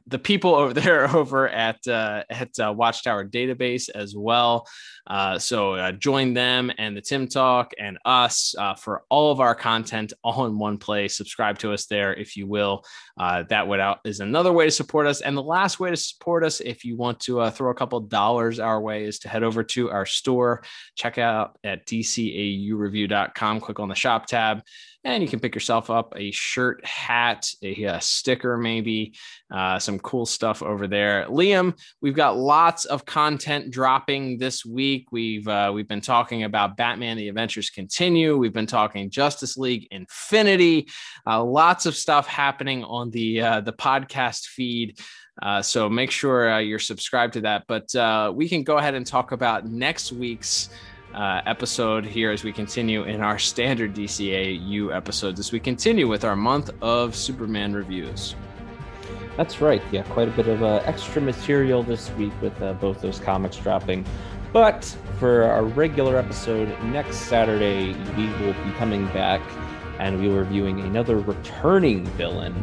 [0.06, 4.66] the people over there over at uh, at uh, Watchtower Database as well.
[5.06, 9.40] Uh, so uh, join them and the Timm Talk and us uh, for all of
[9.40, 11.16] our content all in one place.
[11.16, 12.84] Subscribe to us there if you will.
[13.18, 15.20] Uh, that would out is another way to support us.
[15.20, 18.58] And the last way to support us, if you want to throw a couple dollars
[18.58, 20.62] our way, is to head over to our store.
[20.96, 23.60] Check out at dcaureview.com.
[23.60, 24.62] Click on the shop tab
[25.06, 29.14] and you can pick yourself up a shirt, hat, a, a sticker, maybe
[29.52, 31.26] uh, some cool stuff over there.
[31.28, 35.06] Liam, we've got lots of content dropping this week.
[35.12, 38.36] We've uh, we've been talking about Batman: The Adventures Continue.
[38.36, 40.88] We've been talking Justice League Infinity.
[41.24, 44.98] Uh, lots of stuff happening on the uh, the podcast feed.
[45.40, 47.62] Uh, so make sure uh, you're subscribed to that.
[47.68, 50.68] But we can go ahead and talk about next week's
[51.16, 56.24] uh, episode here as we continue in our standard DCAU episodes as we continue with
[56.24, 58.34] our month of Superman reviews.
[59.36, 59.82] That's right.
[59.92, 63.56] Yeah, quite a bit of uh, extra material this week with uh, both those comics
[63.56, 64.06] dropping.
[64.52, 64.84] But
[65.18, 69.42] for our regular episode next Saturday, we will be coming back
[69.98, 72.54] and we will be reviewing another returning villain.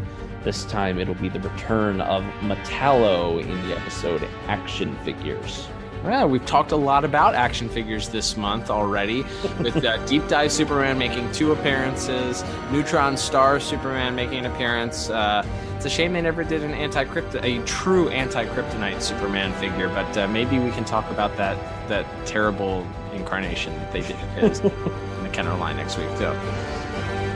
[0.43, 5.68] This time it'll be the return of Metallo in the episode Action Figures.
[6.04, 9.24] Yeah, we've talked a lot about action figures this month already,
[9.62, 15.10] with uh, Deep Dive Superman making two appearances, Neutron Star Superman making an appearance.
[15.10, 15.45] Uh,
[15.78, 17.04] it's a shame they never did an anti
[17.41, 22.06] a true anti kryptonite Superman figure, but uh, maybe we can talk about that that
[22.28, 26.34] terrible incarnation that they did in the Kenner line next week too.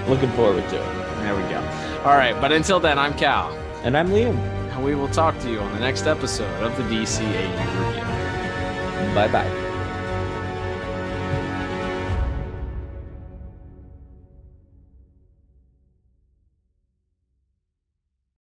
[0.10, 1.22] Looking forward to it.
[1.22, 1.60] There we go.
[2.04, 3.52] All right, but until then, I'm Cal,
[3.84, 6.84] and I'm Liam, and we will talk to you on the next episode of the
[6.84, 8.07] DCAU review.
[9.16, 9.67] 拜拜。